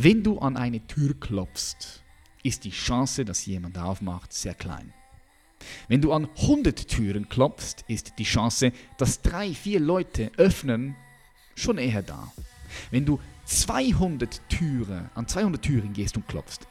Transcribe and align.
Wenn 0.00 0.22
du 0.22 0.38
an 0.38 0.56
eine 0.56 0.86
Tür 0.86 1.12
klopfst, 1.18 2.04
ist 2.44 2.62
die 2.62 2.70
Chance, 2.70 3.24
dass 3.24 3.46
jemand 3.46 3.76
aufmacht, 3.78 4.32
sehr 4.32 4.54
klein. 4.54 4.94
Wenn 5.88 6.00
du 6.00 6.12
an 6.12 6.28
100 6.40 6.86
Türen 6.86 7.28
klopfst, 7.28 7.84
ist 7.88 8.12
die 8.16 8.22
Chance, 8.22 8.70
dass 8.96 9.22
drei, 9.22 9.52
vier 9.52 9.80
Leute 9.80 10.30
öffnen, 10.36 10.94
schon 11.56 11.78
eher 11.78 12.02
da. 12.02 12.32
Wenn 12.92 13.06
du 13.06 13.18
200 13.46 14.40
Türen, 14.48 15.10
an 15.16 15.26
200 15.26 15.60
Türen 15.60 15.92
gehst 15.94 16.16
und 16.16 16.28
klopfst, 16.28 16.68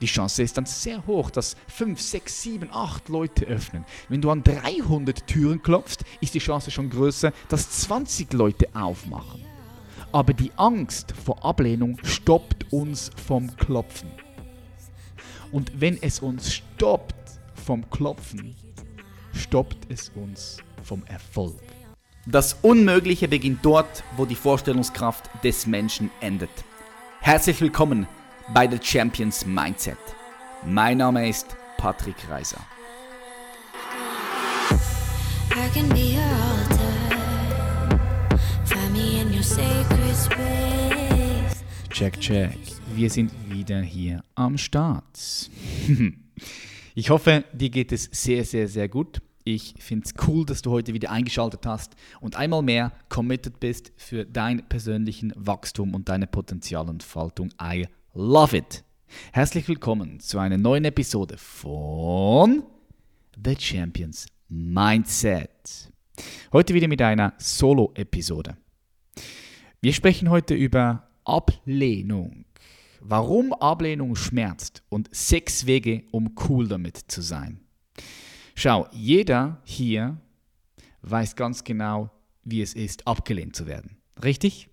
die 0.00 0.06
Chance 0.06 0.44
ist 0.44 0.56
dann 0.56 0.66
sehr 0.66 1.04
hoch, 1.04 1.30
dass 1.30 1.56
5, 1.66 2.00
6, 2.00 2.42
7, 2.42 2.68
8 2.70 3.08
Leute 3.08 3.46
öffnen. 3.46 3.84
Wenn 4.08 4.22
du 4.22 4.30
an 4.30 4.44
300 4.44 5.26
Türen 5.26 5.64
klopfst, 5.64 6.04
ist 6.20 6.34
die 6.34 6.38
Chance 6.38 6.70
schon 6.70 6.90
größer, 6.90 7.32
dass 7.48 7.70
20 7.70 8.32
Leute 8.34 8.68
aufmachen. 8.72 9.47
Aber 10.12 10.32
die 10.32 10.52
Angst 10.56 11.12
vor 11.12 11.44
Ablehnung 11.44 11.98
stoppt 12.02 12.72
uns 12.72 13.10
vom 13.26 13.54
Klopfen. 13.56 14.10
Und 15.52 15.80
wenn 15.80 16.02
es 16.02 16.20
uns 16.20 16.54
stoppt 16.54 17.14
vom 17.54 17.88
Klopfen, 17.90 18.54
stoppt 19.32 19.90
es 19.90 20.10
uns 20.14 20.58
vom 20.82 21.04
Erfolg. 21.06 21.60
Das 22.26 22.54
Unmögliche 22.62 23.28
beginnt 23.28 23.64
dort, 23.64 24.02
wo 24.16 24.24
die 24.24 24.34
Vorstellungskraft 24.34 25.30
des 25.44 25.66
Menschen 25.66 26.10
endet. 26.20 26.50
Herzlich 27.20 27.60
willkommen 27.60 28.06
bei 28.52 28.68
The 28.68 28.78
Champions 28.82 29.44
Mindset. 29.46 29.98
Mein 30.64 30.98
Name 30.98 31.28
ist 31.28 31.56
Patrick 31.76 32.16
Reiser. 32.28 32.60
Check, 41.98 42.20
check. 42.20 42.56
Wir 42.94 43.10
sind 43.10 43.32
wieder 43.50 43.80
hier 43.80 44.22
am 44.36 44.56
Start. 44.56 45.50
ich 46.94 47.10
hoffe, 47.10 47.44
dir 47.52 47.70
geht 47.70 47.90
es 47.90 48.04
sehr, 48.12 48.44
sehr, 48.44 48.68
sehr 48.68 48.88
gut. 48.88 49.20
Ich 49.42 49.74
finde 49.80 50.06
es 50.06 50.14
cool, 50.28 50.46
dass 50.46 50.62
du 50.62 50.70
heute 50.70 50.94
wieder 50.94 51.10
eingeschaltet 51.10 51.66
hast 51.66 51.96
und 52.20 52.36
einmal 52.36 52.62
mehr 52.62 52.92
committed 53.08 53.58
bist 53.58 53.90
für 53.96 54.24
dein 54.24 54.68
persönlichen 54.68 55.32
Wachstum 55.34 55.92
und 55.92 56.08
deine 56.08 56.28
Potenzialentfaltung. 56.28 57.50
I 57.60 57.88
love 58.14 58.56
it. 58.56 58.84
Herzlich 59.32 59.66
willkommen 59.66 60.20
zu 60.20 60.38
einer 60.38 60.56
neuen 60.56 60.84
Episode 60.84 61.36
von 61.36 62.62
The 63.44 63.56
Champions 63.58 64.28
Mindset. 64.48 65.90
Heute 66.52 66.74
wieder 66.74 66.86
mit 66.86 67.02
einer 67.02 67.34
Solo-Episode. 67.38 68.56
Wir 69.80 69.92
sprechen 69.92 70.30
heute 70.30 70.54
über 70.54 71.07
Ablehnung. 71.28 72.44
Warum 73.00 73.52
Ablehnung 73.52 74.16
schmerzt 74.16 74.82
und 74.88 75.08
sechs 75.14 75.66
Wege, 75.66 76.04
um 76.10 76.34
cool 76.48 76.66
damit 76.66 76.96
zu 76.96 77.22
sein. 77.22 77.60
Schau, 78.54 78.88
jeder 78.90 79.60
hier 79.64 80.20
weiß 81.02 81.36
ganz 81.36 81.62
genau, 81.62 82.10
wie 82.42 82.60
es 82.60 82.74
ist, 82.74 83.06
abgelehnt 83.06 83.54
zu 83.54 83.66
werden. 83.66 83.98
Richtig? 84.22 84.68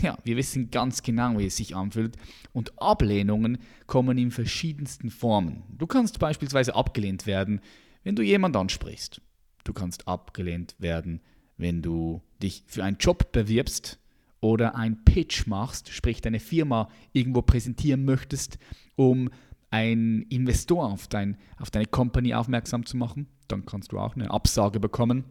Ja, 0.00 0.18
wir 0.24 0.36
wissen 0.36 0.70
ganz 0.70 1.02
genau, 1.02 1.38
wie 1.38 1.46
es 1.46 1.56
sich 1.56 1.74
anfühlt. 1.74 2.16
Und 2.52 2.78
Ablehnungen 2.82 3.58
kommen 3.86 4.18
in 4.18 4.30
verschiedensten 4.30 5.10
Formen. 5.10 5.62
Du 5.70 5.86
kannst 5.86 6.18
beispielsweise 6.18 6.74
abgelehnt 6.74 7.26
werden, 7.26 7.60
wenn 8.02 8.16
du 8.16 8.22
jemand 8.22 8.56
ansprichst. 8.56 9.22
Du 9.62 9.72
kannst 9.72 10.06
abgelehnt 10.06 10.74
werden, 10.78 11.22
wenn 11.56 11.80
du 11.80 12.20
dich 12.42 12.64
für 12.66 12.84
einen 12.84 12.98
Job 12.98 13.32
bewirbst 13.32 14.00
oder 14.44 14.76
einen 14.76 15.02
Pitch 15.06 15.46
machst, 15.46 15.88
sprich 15.88 16.20
deine 16.20 16.38
Firma 16.38 16.90
irgendwo 17.14 17.40
präsentieren 17.40 18.04
möchtest, 18.04 18.58
um 18.94 19.30
einen 19.70 20.20
Investor 20.24 20.84
auf, 20.84 21.08
dein, 21.08 21.38
auf 21.58 21.70
deine 21.70 21.86
Company 21.86 22.34
aufmerksam 22.34 22.84
zu 22.84 22.98
machen, 22.98 23.26
dann 23.48 23.64
kannst 23.64 23.92
du 23.92 23.98
auch 23.98 24.16
eine 24.16 24.30
Absage 24.30 24.80
bekommen. 24.80 25.24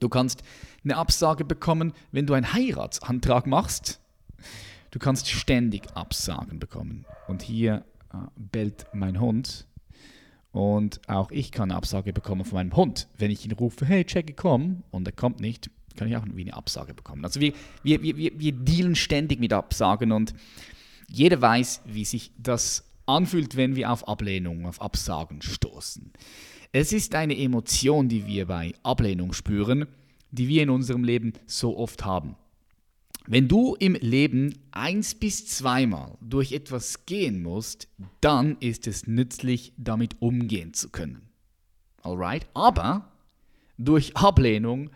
Du 0.00 0.10
kannst 0.10 0.42
eine 0.84 0.98
Absage 0.98 1.46
bekommen, 1.46 1.94
wenn 2.10 2.26
du 2.26 2.34
einen 2.34 2.52
Heiratsantrag 2.52 3.46
machst. 3.46 4.02
Du 4.90 4.98
kannst 4.98 5.28
ständig 5.28 5.90
Absagen 5.94 6.58
bekommen. 6.58 7.06
Und 7.28 7.40
hier 7.40 7.86
äh, 8.12 8.18
bellt 8.36 8.84
mein 8.92 9.18
Hund. 9.18 9.66
Und 10.50 11.00
auch 11.08 11.30
ich 11.30 11.52
kann 11.52 11.70
eine 11.70 11.78
Absage 11.78 12.12
bekommen 12.12 12.44
von 12.44 12.56
meinem 12.56 12.76
Hund. 12.76 13.08
Wenn 13.16 13.30
ich 13.30 13.46
ihn 13.46 13.52
rufe, 13.52 13.86
hey 13.86 14.04
Jackie, 14.06 14.34
komm, 14.34 14.82
und 14.90 15.08
er 15.08 15.12
kommt 15.12 15.40
nicht, 15.40 15.70
kann 15.96 16.08
ich 16.08 16.16
auch 16.16 16.24
wie 16.32 16.42
eine 16.42 16.54
Absage 16.54 16.94
bekommen. 16.94 17.24
Also 17.24 17.40
wir, 17.40 17.52
wir, 17.82 18.02
wir, 18.02 18.16
wir 18.16 18.52
dealen 18.52 18.94
ständig 18.94 19.40
mit 19.40 19.52
Absagen 19.52 20.12
und 20.12 20.34
jeder 21.08 21.40
weiß, 21.40 21.82
wie 21.86 22.04
sich 22.04 22.32
das 22.38 22.84
anfühlt, 23.06 23.56
wenn 23.56 23.76
wir 23.76 23.90
auf 23.90 24.08
Ablehnung, 24.08 24.66
auf 24.66 24.80
Absagen 24.80 25.42
stoßen. 25.42 26.12
Es 26.72 26.92
ist 26.92 27.14
eine 27.14 27.36
Emotion, 27.36 28.08
die 28.08 28.26
wir 28.26 28.46
bei 28.46 28.72
Ablehnung 28.82 29.32
spüren, 29.32 29.86
die 30.30 30.48
wir 30.48 30.62
in 30.62 30.70
unserem 30.70 31.04
Leben 31.04 31.34
so 31.46 31.76
oft 31.76 32.04
haben. 32.04 32.36
Wenn 33.26 33.46
du 33.46 33.76
im 33.78 33.94
Leben 33.94 34.58
eins 34.72 35.14
bis 35.14 35.46
zweimal 35.46 36.16
durch 36.20 36.52
etwas 36.52 37.06
gehen 37.06 37.42
musst, 37.42 37.88
dann 38.20 38.56
ist 38.58 38.86
es 38.86 39.06
nützlich, 39.06 39.72
damit 39.76 40.20
umgehen 40.20 40.74
zu 40.74 40.88
können. 40.88 41.28
Alright? 42.02 42.46
Aber 42.54 43.12
durch 43.78 44.16
Ablehnung 44.16 44.90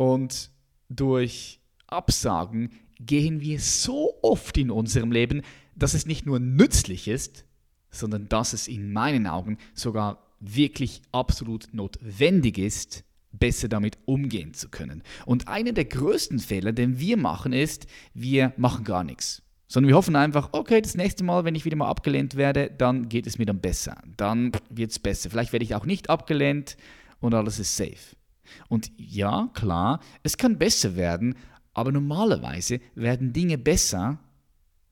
und 0.00 0.50
durch 0.88 1.60
Absagen 1.86 2.70
gehen 3.00 3.42
wir 3.42 3.60
so 3.60 4.14
oft 4.22 4.56
in 4.56 4.70
unserem 4.70 5.12
Leben, 5.12 5.42
dass 5.76 5.92
es 5.92 6.06
nicht 6.06 6.24
nur 6.24 6.40
nützlich 6.40 7.06
ist, 7.06 7.44
sondern 7.90 8.26
dass 8.26 8.54
es 8.54 8.66
in 8.66 8.94
meinen 8.94 9.26
Augen 9.26 9.58
sogar 9.74 10.26
wirklich 10.40 11.02
absolut 11.12 11.68
notwendig 11.74 12.56
ist, 12.56 13.04
besser 13.32 13.68
damit 13.68 13.98
umgehen 14.06 14.54
zu 14.54 14.70
können. 14.70 15.02
Und 15.26 15.48
einer 15.48 15.72
der 15.72 15.84
größten 15.84 16.38
Fehler, 16.38 16.72
den 16.72 16.98
wir 16.98 17.18
machen, 17.18 17.52
ist, 17.52 17.86
wir 18.14 18.54
machen 18.56 18.84
gar 18.84 19.04
nichts. 19.04 19.42
Sondern 19.68 19.88
wir 19.88 19.96
hoffen 19.96 20.16
einfach, 20.16 20.48
okay, 20.52 20.80
das 20.80 20.94
nächste 20.94 21.24
Mal, 21.24 21.44
wenn 21.44 21.54
ich 21.54 21.66
wieder 21.66 21.76
mal 21.76 21.90
abgelehnt 21.90 22.36
werde, 22.36 22.70
dann 22.70 23.10
geht 23.10 23.26
es 23.26 23.36
mir 23.36 23.44
dann 23.44 23.60
besser. 23.60 24.02
Dann 24.16 24.52
wird 24.70 24.92
es 24.92 24.98
besser. 24.98 25.28
Vielleicht 25.28 25.52
werde 25.52 25.64
ich 25.66 25.74
auch 25.74 25.84
nicht 25.84 26.08
abgelehnt 26.08 26.78
und 27.20 27.34
alles 27.34 27.58
ist 27.58 27.76
safe. 27.76 28.16
Und 28.68 28.92
ja, 28.96 29.48
klar, 29.54 30.00
es 30.22 30.36
kann 30.36 30.58
besser 30.58 30.96
werden, 30.96 31.34
aber 31.72 31.92
normalerweise 31.92 32.80
werden 32.94 33.32
Dinge 33.32 33.58
besser, 33.58 34.18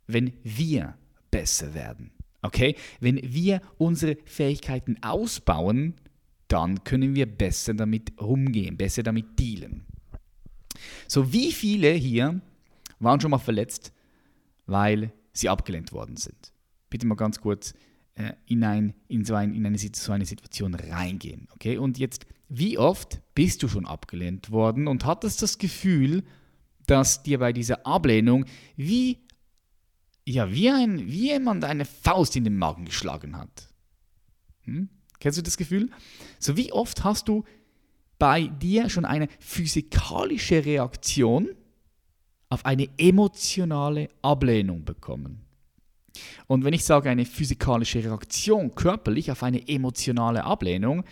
wenn 0.07 0.33
wir 0.43 0.97
besser 1.31 1.75
werden. 1.75 2.11
Okay? 2.43 2.77
Wenn 3.01 3.21
wir 3.23 3.61
unsere 3.77 4.17
Fähigkeiten 4.25 4.97
ausbauen, 5.03 5.95
dann 6.49 6.83
können 6.85 7.15
wir 7.15 7.27
besser 7.27 7.75
damit 7.75 8.19
umgehen, 8.19 8.77
besser 8.77 9.03
damit 9.03 9.39
dealen. 9.39 9.85
So, 11.07 11.33
wie 11.33 11.53
viele 11.53 11.93
hier 11.93 12.41
waren 13.01 13.21
schon 13.21 13.31
mal 13.31 13.39
verletzt, 13.39 13.93
weil 14.67 15.13
sie 15.33 15.49
abgelehnt 15.49 15.93
worden 15.93 16.17
sind? 16.17 16.53
Bitte 16.89 17.07
mal 17.07 17.17
ganz 17.17 17.41
kurz 17.41 17.75
in, 18.47 18.65
ein, 18.65 18.95
in, 19.09 19.25
so, 19.25 19.34
ein, 19.34 19.55
in 19.55 19.65
eine, 19.67 19.79
so 19.79 20.12
eine 20.12 20.27
Situation 20.27 20.75
reingehen. 20.75 21.49
Okay? 21.55 21.79
Und 21.79 21.99
jetzt, 21.99 22.27
wie 22.49 22.79
oft 22.79 23.21
bist 23.34 23.62
du 23.62 23.69
schon 23.69 23.87
abgelehnt 23.87 24.51
worden 24.51 24.89
und 24.89 25.05
hattest 25.05 25.43
das 25.43 25.59
Gefühl, 25.59 26.25
dass 26.87 27.23
dir 27.23 27.39
bei 27.39 27.53
dieser 27.53 27.87
Ablehnung 27.87 28.45
wie 28.77 29.19
ja, 30.28 30.53
wie, 30.53 30.69
ein, 30.69 31.07
wie 31.07 31.31
jemand 31.31 31.65
eine 31.65 31.87
Faust 31.87 32.37
in 32.37 32.45
den 32.45 32.59
Magen 32.59 32.84
geschlagen 32.84 33.37
hat. 33.39 33.69
Hm? 34.65 34.91
Kennst 35.21 35.39
du 35.39 35.43
das 35.43 35.57
Gefühl? 35.57 35.91
So 36.39 36.57
wie 36.57 36.71
oft 36.71 37.03
hast 37.03 37.28
du 37.28 37.45
bei 38.19 38.47
dir 38.47 38.91
schon 38.91 39.07
eine 39.07 39.28
physikalische 39.41 40.65
Reaktion 40.65 41.49
auf 42.51 42.67
eine 42.67 42.89
emotionale 42.99 44.09
Ablehnung 44.21 44.84
bekommen? 44.84 45.47
Und 46.47 46.65
wenn 46.65 46.75
ich 46.75 46.84
sage 46.84 47.10
eine 47.10 47.25
physikalische 47.25 48.03
Reaktion 48.03 48.75
körperlich 48.75 49.31
auf 49.31 49.43
eine 49.43 49.69
emotionale 49.69 50.45
Ablehnung, 50.45 51.05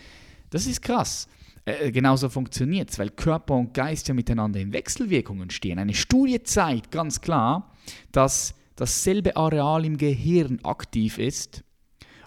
das 0.49 0.65
ist 0.65 0.81
krass. 0.81 1.27
Äh, 1.65 1.91
genauso 1.91 2.29
funktioniert 2.29 2.89
es, 2.89 2.99
weil 2.99 3.09
Körper 3.09 3.55
und 3.55 3.73
Geist 3.73 4.07
ja 4.07 4.13
miteinander 4.13 4.59
in 4.59 4.73
Wechselwirkungen 4.73 5.49
stehen. 5.49 5.79
Eine 5.79 5.93
Studie 5.93 6.41
zeigt 6.41 6.91
ganz 6.91 7.21
klar, 7.21 7.73
dass 8.11 8.55
dasselbe 8.75 9.35
Areal 9.35 9.85
im 9.85 9.97
Gehirn 9.97 10.59
aktiv 10.63 11.17
ist 11.17 11.63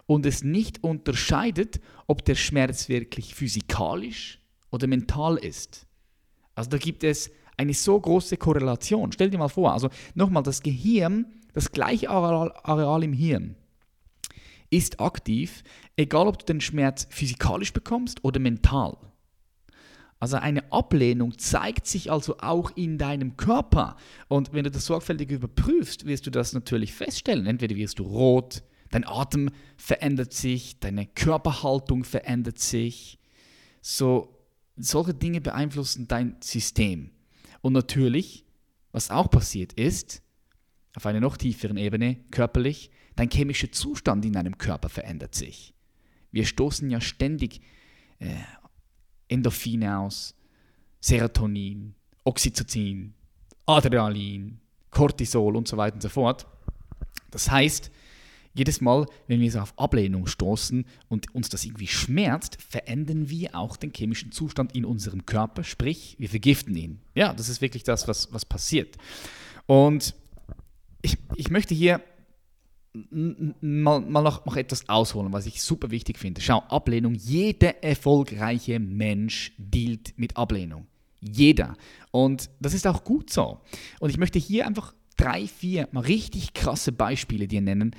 und 0.06 0.26
es 0.26 0.42
nicht 0.42 0.84
unterscheidet, 0.84 1.80
ob 2.06 2.24
der 2.24 2.34
Schmerz 2.34 2.88
wirklich 2.88 3.34
physikalisch 3.34 4.40
oder 4.70 4.86
mental 4.86 5.36
ist. 5.36 5.86
Also 6.54 6.70
da 6.70 6.78
gibt 6.78 7.04
es 7.04 7.30
eine 7.56 7.74
so 7.74 7.98
große 7.98 8.36
Korrelation. 8.36 9.12
Stell 9.12 9.30
dir 9.30 9.38
mal 9.38 9.48
vor, 9.48 9.72
also 9.72 9.88
nochmal, 10.14 10.42
das 10.42 10.62
Gehirn, 10.62 11.26
das 11.52 11.72
gleiche 11.72 12.10
Areal, 12.10 13.02
im 13.02 13.12
Hirn, 13.12 13.56
ist 14.70 15.00
aktiv, 15.00 15.62
egal 15.96 16.28
ob 16.28 16.38
du 16.38 16.46
den 16.46 16.60
Schmerz 16.60 17.06
physikalisch 17.10 17.72
bekommst 17.72 18.24
oder 18.24 18.38
mental. 18.38 18.96
Also 20.20 20.36
eine 20.36 20.70
Ablehnung 20.70 21.38
zeigt 21.38 21.86
sich 21.86 22.12
also 22.12 22.36
auch 22.38 22.76
in 22.76 22.98
deinem 22.98 23.38
Körper. 23.38 23.96
Und 24.28 24.52
wenn 24.52 24.64
du 24.64 24.70
das 24.70 24.84
sorgfältig 24.84 25.30
überprüfst, 25.30 26.04
wirst 26.04 26.26
du 26.26 26.30
das 26.30 26.52
natürlich 26.52 26.92
feststellen. 26.92 27.46
Entweder 27.46 27.74
wirst 27.74 27.98
du 27.98 28.02
rot, 28.04 28.62
dein 28.90 29.06
Atem 29.06 29.48
verändert 29.78 30.34
sich, 30.34 30.78
deine 30.78 31.06
Körperhaltung 31.06 32.04
verändert 32.04 32.58
sich. 32.58 33.18
So, 33.80 34.36
solche 34.76 35.14
Dinge 35.14 35.40
beeinflussen 35.40 36.06
dein 36.06 36.36
System. 36.40 37.12
Und 37.62 37.72
natürlich, 37.72 38.44
was 38.92 39.10
auch 39.10 39.30
passiert 39.30 39.72
ist, 39.72 40.22
auf 40.94 41.06
einer 41.06 41.20
noch 41.20 41.36
tieferen 41.36 41.76
Ebene, 41.76 42.16
körperlich, 42.30 42.90
dein 43.16 43.30
chemischer 43.30 43.70
Zustand 43.72 44.24
in 44.24 44.32
deinem 44.32 44.58
Körper 44.58 44.88
verändert 44.88 45.34
sich. 45.34 45.74
Wir 46.32 46.46
stoßen 46.46 46.90
ja 46.90 47.00
ständig 47.00 47.60
äh, 48.18 48.34
Endorphine 49.28 49.98
aus, 49.98 50.34
Serotonin, 51.00 51.94
Oxytocin, 52.24 53.14
Adrenalin, 53.66 54.60
Cortisol 54.90 55.56
und 55.56 55.68
so 55.68 55.76
weiter 55.76 55.94
und 55.94 56.02
so 56.02 56.08
fort. 56.08 56.46
Das 57.30 57.50
heißt, 57.50 57.90
jedes 58.52 58.80
Mal, 58.80 59.06
wenn 59.28 59.40
wir 59.40 59.50
so 59.50 59.60
auf 59.60 59.78
Ablehnung 59.78 60.26
stoßen 60.26 60.84
und 61.08 61.32
uns 61.34 61.48
das 61.48 61.64
irgendwie 61.64 61.86
schmerzt, 61.86 62.60
verändern 62.60 63.30
wir 63.30 63.54
auch 63.54 63.76
den 63.76 63.92
chemischen 63.92 64.32
Zustand 64.32 64.74
in 64.74 64.84
unserem 64.84 65.24
Körper, 65.24 65.62
sprich, 65.62 66.16
wir 66.18 66.28
vergiften 66.28 66.74
ihn. 66.74 67.00
Ja, 67.14 67.32
das 67.32 67.48
ist 67.48 67.60
wirklich 67.60 67.84
das, 67.84 68.08
was, 68.08 68.32
was 68.32 68.44
passiert. 68.44 68.96
Und 69.66 70.14
ich, 71.02 71.16
ich 71.36 71.50
möchte 71.50 71.74
hier 71.74 72.02
mal, 72.92 74.00
mal 74.00 74.22
noch, 74.22 74.44
noch 74.44 74.56
etwas 74.56 74.88
ausholen, 74.88 75.32
was 75.32 75.46
ich 75.46 75.62
super 75.62 75.90
wichtig 75.90 76.18
finde. 76.18 76.40
Schau, 76.40 76.58
Ablehnung, 76.68 77.14
jeder 77.14 77.82
erfolgreiche 77.82 78.78
Mensch 78.80 79.52
dealt 79.58 80.18
mit 80.18 80.36
Ablehnung. 80.36 80.86
Jeder. 81.20 81.76
Und 82.10 82.50
das 82.60 82.74
ist 82.74 82.86
auch 82.86 83.04
gut 83.04 83.30
so. 83.30 83.60
Und 84.00 84.10
ich 84.10 84.18
möchte 84.18 84.38
hier 84.38 84.66
einfach 84.66 84.94
drei, 85.16 85.46
vier 85.46 85.88
mal 85.92 86.00
richtig 86.00 86.54
krasse 86.54 86.92
Beispiele 86.92 87.46
dir 87.46 87.60
nennen 87.60 87.94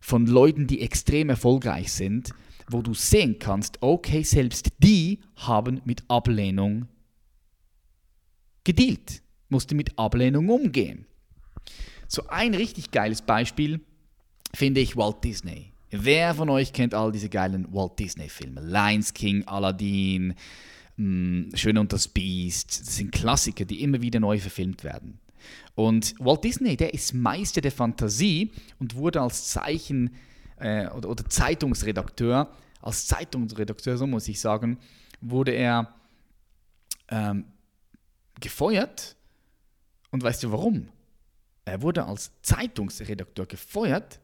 von 0.00 0.26
Leuten, 0.26 0.66
die 0.66 0.82
extrem 0.82 1.30
erfolgreich 1.30 1.92
sind, 1.92 2.30
wo 2.70 2.82
du 2.82 2.94
sehen 2.94 3.38
kannst, 3.38 3.78
okay, 3.82 4.22
selbst 4.22 4.68
die 4.78 5.20
haben 5.36 5.80
mit 5.84 6.04
Ablehnung 6.08 6.86
gedealt, 8.64 9.22
mussten 9.48 9.76
mit 9.76 9.98
Ablehnung 9.98 10.50
umgehen. 10.50 11.06
So 12.08 12.26
ein 12.28 12.54
richtig 12.54 12.90
geiles 12.90 13.20
Beispiel 13.20 13.80
finde 14.54 14.80
ich 14.80 14.96
Walt 14.96 15.22
Disney. 15.22 15.72
Wer 15.90 16.34
von 16.34 16.48
euch 16.48 16.72
kennt 16.72 16.94
all 16.94 17.12
diese 17.12 17.28
geilen 17.28 17.72
Walt 17.72 17.98
Disney-Filme? 17.98 18.62
Lions 18.62 19.12
King, 19.12 19.44
Aladdin, 19.46 20.34
mh, 20.96 21.04
mm, 21.04 21.50
Schön 21.54 21.76
und 21.76 21.92
das 21.92 22.08
Beast. 22.08 22.80
Das 22.80 22.96
sind 22.96 23.12
Klassiker, 23.12 23.66
die 23.66 23.82
immer 23.82 24.00
wieder 24.00 24.20
neu 24.20 24.38
verfilmt 24.38 24.84
werden. 24.84 25.20
Und 25.74 26.14
Walt 26.18 26.44
Disney, 26.44 26.76
der 26.76 26.94
ist 26.94 27.12
Meister 27.12 27.60
der 27.60 27.72
Fantasie 27.72 28.52
und 28.78 28.94
wurde 28.94 29.20
als 29.20 29.48
Zeichen 29.48 30.10
äh, 30.56 30.88
oder, 30.88 31.10
oder, 31.10 31.24
Zeitungsredakteur, 31.26 32.50
als 32.80 33.06
Zeitungsredakteur, 33.06 33.98
so 33.98 34.06
muss 34.06 34.28
ich 34.28 34.40
sagen, 34.40 34.78
wurde 35.20 35.52
er 35.52 35.94
ähm, 37.08 37.44
gefeuert. 38.40 39.14
Und 40.10 40.22
weißt 40.22 40.42
du 40.42 40.52
warum? 40.52 40.88
Er 41.68 41.82
wurde 41.82 42.06
als 42.06 42.32
Zeitungsredakteur 42.42 43.46
gefeuert, 43.46 44.20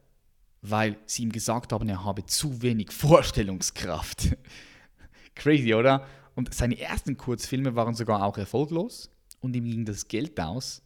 weil 0.61 0.97
sie 1.05 1.23
ihm 1.23 1.31
gesagt 1.31 1.71
haben, 1.71 1.87
er 1.89 2.03
habe 2.03 2.25
zu 2.25 2.61
wenig 2.61 2.91
Vorstellungskraft. 2.91 4.35
Crazy, 5.35 5.73
oder? 5.73 6.05
Und 6.35 6.53
seine 6.53 6.79
ersten 6.79 7.17
Kurzfilme 7.17 7.75
waren 7.75 7.93
sogar 7.95 8.23
auch 8.23 8.37
erfolglos 8.37 9.09
und 9.41 9.55
ihm 9.55 9.65
ging 9.65 9.85
das 9.85 10.07
Geld 10.07 10.39
aus. 10.39 10.81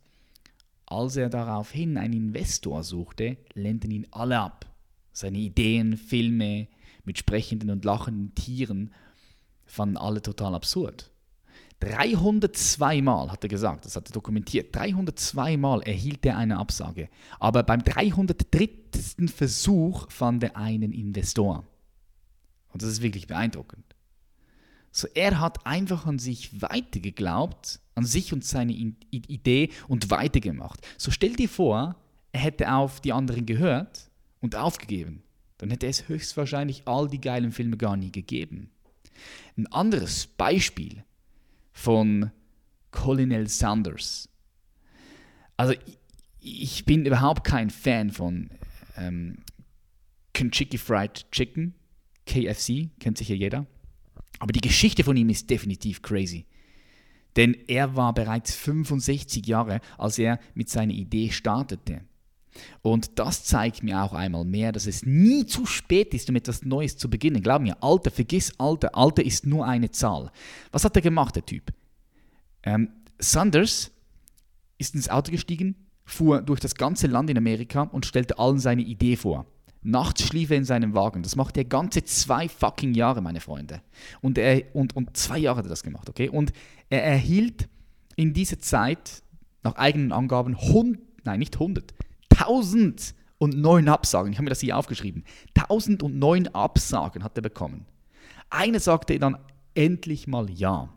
Als 0.85 1.15
er 1.15 1.29
daraufhin 1.29 1.97
einen 1.97 2.13
Investor 2.13 2.83
suchte, 2.83 3.37
lehnten 3.53 3.91
ihn 3.91 4.07
alle 4.11 4.39
ab. 4.39 4.65
Seine 5.11 5.37
Ideen, 5.37 5.97
Filme 5.97 6.67
mit 7.03 7.17
sprechenden 7.17 7.69
und 7.69 7.85
lachenden 7.85 8.33
Tieren 8.35 8.93
fanden 9.65 9.97
alle 9.97 10.21
total 10.21 10.55
absurd. 10.55 11.11
302 11.79 13.01
Mal, 13.01 13.31
hat 13.31 13.43
er 13.43 13.49
gesagt, 13.49 13.85
das 13.85 13.95
hat 13.95 14.09
er 14.09 14.13
dokumentiert, 14.13 14.75
302 14.75 15.57
Mal 15.57 15.81
erhielt 15.83 16.25
er 16.25 16.37
eine 16.37 16.57
Absage. 16.57 17.09
Aber 17.39 17.63
beim 17.63 17.83
303. 17.83 18.69
Versuch 19.27 20.09
fand 20.11 20.43
er 20.43 20.57
einen 20.57 20.93
Investor. 20.93 21.65
Und 22.73 22.81
das 22.81 22.89
ist 22.89 23.01
wirklich 23.01 23.27
beeindruckend. 23.27 23.85
So, 24.91 25.07
er 25.13 25.39
hat 25.39 25.65
einfach 25.65 26.05
an 26.07 26.17
sich 26.17 26.61
weitergeglaubt, 26.61 27.79
an 27.95 28.05
sich 28.05 28.33
und 28.33 28.43
seine 28.43 28.73
Idee 28.73 29.69
und 29.87 30.09
weitergemacht. 30.09 30.85
So 30.97 31.11
stell 31.11 31.35
dir 31.35 31.49
vor, 31.49 31.95
er 32.31 32.39
hätte 32.39 32.73
auf 32.73 32.99
die 32.99 33.13
anderen 33.13 33.45
gehört 33.45 34.09
und 34.41 34.55
aufgegeben. 34.55 35.21
Dann 35.59 35.69
hätte 35.69 35.87
es 35.87 36.07
höchstwahrscheinlich 36.07 36.83
all 36.85 37.07
die 37.07 37.21
geilen 37.21 37.51
Filme 37.51 37.77
gar 37.77 37.95
nie 37.95 38.11
gegeben. 38.11 38.71
Ein 39.57 39.67
anderes 39.67 40.25
Beispiel 40.25 41.03
von 41.79 42.31
Colonel 42.91 43.47
Sanders. 43.47 44.27
Also 45.55 45.73
ich 46.41 46.83
bin 46.83 47.05
überhaupt 47.05 47.45
kein 47.45 47.69
Fan 47.69 48.11
von 48.11 48.49
ähm, 48.97 49.37
Kentucky 50.33 50.77
Fried 50.77 51.25
Chicken, 51.31 51.73
KFC, 52.25 52.89
kennt 52.99 53.17
sicher 53.17 53.33
jeder. 53.33 53.65
Aber 54.39 54.51
die 54.51 54.59
Geschichte 54.59 55.05
von 55.05 55.15
ihm 55.15 55.29
ist 55.29 55.49
definitiv 55.49 56.01
crazy. 56.01 56.45
Denn 57.37 57.55
er 57.67 57.95
war 57.95 58.13
bereits 58.13 58.55
65 58.55 59.47
Jahre, 59.47 59.79
als 59.97 60.19
er 60.19 60.39
mit 60.55 60.67
seiner 60.67 60.93
Idee 60.93 61.31
startete. 61.31 62.01
Und 62.81 63.19
das 63.19 63.43
zeigt 63.43 63.83
mir 63.83 64.01
auch 64.03 64.13
einmal 64.13 64.45
mehr, 64.45 64.71
dass 64.71 64.87
es 64.87 65.05
nie 65.05 65.45
zu 65.45 65.65
spät 65.65 66.13
ist, 66.13 66.29
um 66.29 66.35
etwas 66.35 66.63
Neues 66.63 66.97
zu 66.97 67.09
beginnen. 67.09 67.41
Glaub 67.41 67.61
mir, 67.61 67.81
Alter, 67.81 68.11
vergiss 68.11 68.53
Alter. 68.59 68.95
Alter 68.95 69.23
ist 69.23 69.45
nur 69.45 69.65
eine 69.65 69.91
Zahl. 69.91 70.31
Was 70.71 70.83
hat 70.83 70.95
er 70.95 71.01
gemacht, 71.01 71.35
der 71.35 71.45
Typ? 71.45 71.71
Ähm, 72.63 72.89
Sanders 73.19 73.91
ist 74.77 74.95
ins 74.95 75.09
Auto 75.09 75.31
gestiegen, 75.31 75.75
fuhr 76.05 76.41
durch 76.41 76.59
das 76.59 76.75
ganze 76.75 77.07
Land 77.07 77.29
in 77.29 77.37
Amerika 77.37 77.83
und 77.83 78.05
stellte 78.05 78.39
allen 78.39 78.59
seine 78.59 78.81
Idee 78.81 79.15
vor. 79.15 79.45
Nachts 79.81 80.23
schlief 80.23 80.49
er 80.49 80.57
in 80.57 80.65
seinem 80.65 80.93
Wagen. 80.93 81.23
Das 81.23 81.35
macht 81.35 81.55
er 81.55 81.63
ganze 81.63 82.03
zwei 82.03 82.49
fucking 82.49 82.93
Jahre, 82.93 83.21
meine 83.21 83.39
Freunde. 83.39 83.81
Und, 84.21 84.37
er, 84.37 84.63
und, 84.73 84.95
und 84.95 85.15
zwei 85.15 85.37
Jahre 85.37 85.59
hat 85.59 85.65
er 85.65 85.69
das 85.69 85.83
gemacht, 85.83 86.09
okay? 86.09 86.27
Und 86.27 86.51
er 86.89 87.03
erhielt 87.03 87.69
in 88.15 88.33
dieser 88.33 88.59
Zeit, 88.59 89.23
nach 89.63 89.75
eigenen 89.75 90.11
Angaben, 90.11 90.55
100, 90.55 91.01
nein, 91.23 91.39
nicht 91.39 91.55
100, 91.55 91.93
1009 92.39 93.87
Absagen. 93.87 94.31
Ich 94.31 94.37
habe 94.37 94.45
mir 94.45 94.49
das 94.49 94.61
hier 94.61 94.77
aufgeschrieben. 94.77 95.23
1009 95.55 96.47
Absagen 96.49 97.23
hat 97.23 97.37
er 97.37 97.41
bekommen. 97.41 97.85
Eine 98.49 98.79
sagte 98.79 99.19
dann 99.19 99.37
endlich 99.75 100.27
mal 100.27 100.49
ja. 100.49 100.89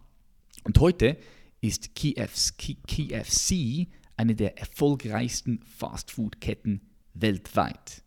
Und 0.65 0.79
heute 0.79 1.19
ist 1.61 1.95
KFC 1.95 3.89
eine 4.17 4.35
der 4.35 4.59
erfolgreichsten 4.59 5.61
Fastfood-Ketten 5.79 6.81
weltweit. 7.15 8.03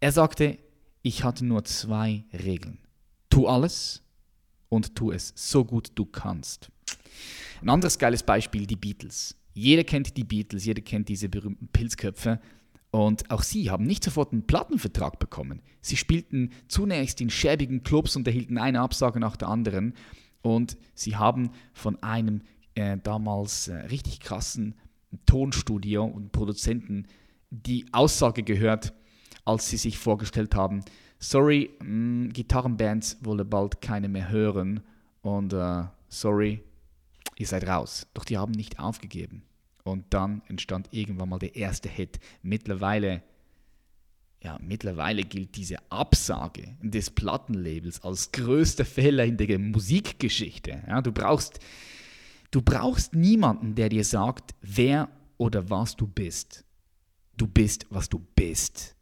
Er 0.00 0.12
sagte, 0.12 0.58
ich 1.02 1.24
hatte 1.24 1.44
nur 1.44 1.64
zwei 1.64 2.24
Regeln. 2.32 2.78
Tu 3.30 3.46
alles 3.46 4.02
und 4.68 4.94
tu 4.94 5.12
es 5.12 5.32
so 5.36 5.64
gut 5.64 5.92
du 5.94 6.04
kannst. 6.04 6.70
Ein 7.62 7.70
anderes 7.70 7.98
geiles 7.98 8.22
Beispiel, 8.22 8.66
die 8.66 8.76
Beatles. 8.76 9.36
Jeder 9.54 9.84
kennt 9.84 10.16
die 10.16 10.24
Beatles, 10.24 10.64
jeder 10.64 10.82
kennt 10.82 11.08
diese 11.08 11.28
berühmten 11.28 11.68
Pilzköpfe. 11.68 12.40
Und 12.96 13.30
auch 13.30 13.42
sie 13.42 13.70
haben 13.70 13.84
nicht 13.84 14.02
sofort 14.02 14.32
einen 14.32 14.46
Plattenvertrag 14.46 15.18
bekommen. 15.18 15.60
Sie 15.82 15.98
spielten 15.98 16.48
zunächst 16.66 17.20
in 17.20 17.28
schäbigen 17.28 17.82
Clubs 17.82 18.16
und 18.16 18.26
erhielten 18.26 18.56
eine 18.56 18.80
Absage 18.80 19.20
nach 19.20 19.36
der 19.36 19.48
anderen. 19.48 19.92
Und 20.40 20.78
sie 20.94 21.14
haben 21.14 21.50
von 21.74 22.02
einem 22.02 22.40
äh, 22.74 22.96
damals 22.96 23.68
äh, 23.68 23.74
richtig 23.74 24.20
krassen 24.20 24.76
Tonstudio 25.26 26.06
und 26.06 26.32
Produzenten 26.32 27.06
die 27.50 27.84
Aussage 27.92 28.42
gehört, 28.42 28.94
als 29.44 29.68
sie 29.68 29.76
sich 29.76 29.98
vorgestellt 29.98 30.54
haben, 30.54 30.82
sorry, 31.18 31.68
mh, 31.80 31.88
mm, 31.88 32.32
Gitarrenbands 32.32 33.18
wollen 33.20 33.46
bald 33.46 33.82
keine 33.82 34.08
mehr 34.08 34.30
hören 34.30 34.80
und 35.20 35.52
äh, 35.52 35.84
sorry, 36.08 36.64
ihr 37.36 37.46
seid 37.46 37.68
raus. 37.68 38.06
Doch 38.14 38.24
die 38.24 38.38
haben 38.38 38.52
nicht 38.52 38.78
aufgegeben. 38.80 39.42
Und 39.86 40.06
dann 40.10 40.42
entstand 40.48 40.88
irgendwann 40.90 41.28
mal 41.28 41.38
der 41.38 41.54
erste 41.54 41.88
Hit. 41.88 42.18
Mittlerweile, 42.42 43.22
ja, 44.42 44.58
mittlerweile 44.60 45.22
gilt 45.22 45.54
diese 45.54 45.76
Absage 45.92 46.76
des 46.82 47.08
Plattenlabels 47.10 48.02
als 48.02 48.32
größter 48.32 48.84
Fehler 48.84 49.24
in 49.24 49.36
der 49.36 49.60
Musikgeschichte. 49.60 50.82
Ja, 50.88 51.00
du, 51.02 51.12
brauchst, 51.12 51.60
du 52.50 52.62
brauchst 52.62 53.14
niemanden, 53.14 53.76
der 53.76 53.88
dir 53.88 54.04
sagt, 54.04 54.56
wer 54.60 55.08
oder 55.36 55.70
was 55.70 55.94
du 55.94 56.08
bist. 56.08 56.64
Du 57.36 57.46
bist, 57.46 57.86
was 57.88 58.08
du 58.08 58.18
bist. 58.34 58.96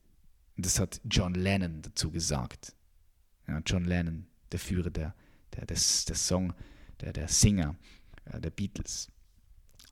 Das 0.59 0.79
hat 0.79 1.01
John 1.11 1.33
Lennon 1.33 1.81
dazu 1.81 2.11
gesagt. 2.11 2.77
Ja, 3.49 3.63
John 3.65 3.87
Lennon, 3.87 4.27
der 4.53 4.59
Führer 4.59 4.91
der, 4.91 5.15
der, 5.57 5.65
des, 5.65 6.05
des 6.05 6.29
Song, 6.29 6.53
der, 7.01 7.15
der 7.15 7.29
Singer 7.29 7.75
äh, 8.27 8.39
der 8.39 8.51
Beatles. 8.51 9.09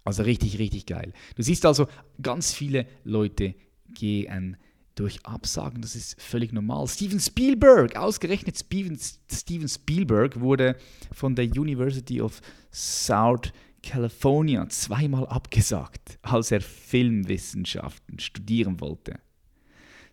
Also 0.04 0.22
richtig, 0.22 0.58
richtig 0.58 0.86
geil. 0.86 1.12
Du 1.36 1.42
siehst 1.42 1.64
also, 1.64 1.86
ganz 2.20 2.52
viele 2.52 2.86
Leute 3.04 3.54
gehen 3.94 4.56
durch 4.94 5.24
Absagen, 5.24 5.80
das 5.80 5.96
ist 5.96 6.20
völlig 6.20 6.52
normal. 6.52 6.86
Steven 6.86 7.20
Spielberg, 7.20 7.96
ausgerechnet 7.96 8.58
Steven, 8.58 8.98
Steven 9.30 9.68
Spielberg 9.68 10.40
wurde 10.40 10.76
von 11.12 11.34
der 11.34 11.46
University 11.46 12.20
of 12.20 12.40
South 12.72 13.52
California 13.82 14.68
zweimal 14.68 15.26
abgesagt, 15.26 16.18
als 16.22 16.50
er 16.50 16.60
Filmwissenschaften 16.60 18.18
studieren 18.18 18.80
wollte. 18.80 19.18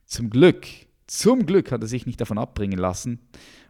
Zum 0.06 0.30
Glück, 0.30 0.66
zum 1.08 1.46
Glück 1.46 1.72
hat 1.72 1.82
er 1.82 1.88
sich 1.88 2.06
nicht 2.06 2.20
davon 2.20 2.38
abbringen 2.38 2.80
lassen, 2.80 3.20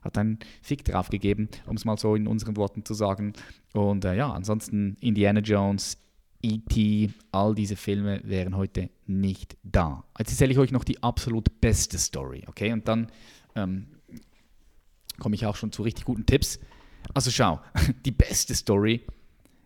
hat 0.02 0.18
einen 0.18 0.40
Fick 0.62 0.86
drauf 0.86 1.10
gegeben, 1.10 1.50
um 1.66 1.76
es 1.76 1.86
mal 1.86 1.98
so 1.98 2.16
in 2.16 2.28
unseren 2.28 2.56
Worten 2.56 2.86
zu 2.86 2.94
sagen. 2.94 3.34
Und 3.74 4.06
äh, 4.06 4.16
ja, 4.16 4.32
ansonsten 4.32 4.96
Indiana 5.02 5.42
Jones, 5.42 5.98
E.T., 6.42 7.12
all 7.32 7.54
diese 7.56 7.76
Filme 7.76 8.22
wären 8.24 8.56
heute 8.56 8.90
nicht 9.08 9.58
da. 9.64 10.04
Jetzt 10.18 10.32
erzähle 10.32 10.54
ich 10.54 10.60
euch 10.60 10.72
noch 10.72 10.84
die 10.84 11.04
absolut 11.04 11.60
beste 11.60 11.98
Story, 11.98 12.46
okay? 12.48 12.72
Und 12.72 12.88
dann 12.88 13.08
ähm, 13.56 13.88
komme 15.20 15.36
ich 15.36 15.46
auch 15.46 15.56
schon 15.56 15.72
zu 15.72 15.84
richtig 15.84 16.06
guten 16.06 16.26
Tipps. 16.26 16.60
Also 17.14 17.32
schau, 17.32 17.60
die 18.06 18.12
beste 18.12 18.56
Story 18.56 19.02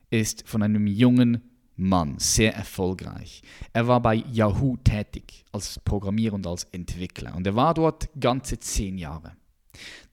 ist 0.10 0.48
von 0.48 0.64
einem 0.64 0.88
jungen 0.88 1.42
Mann, 1.76 2.20
sehr 2.20 2.54
erfolgreich. 2.56 3.42
Er 3.72 3.88
war 3.88 4.02
bei 4.02 4.16
Yahoo 4.16 4.78
tätig 4.78 5.46
als 5.52 5.80
Programmierer 5.80 6.36
und 6.36 6.46
als 6.46 6.66
Entwickler 6.66 7.36
und 7.36 7.48
er 7.48 7.56
war 7.56 7.74
dort 7.74 8.10
ganze 8.20 8.60
zehn 8.60 8.98
Jahre. 8.98 9.36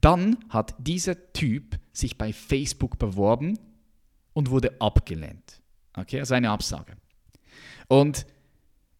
Dann 0.00 0.38
hat 0.48 0.74
dieser 0.78 1.32
Typ 1.34 1.78
sich 1.92 2.16
bei 2.16 2.32
Facebook 2.32 2.98
beworben 2.98 3.58
und 4.32 4.50
wurde 4.50 4.80
abgelehnt. 4.80 5.60
Okay, 5.96 6.20
also 6.20 6.34
eine 6.34 6.50
Absage. 6.50 6.96
Und 7.88 8.26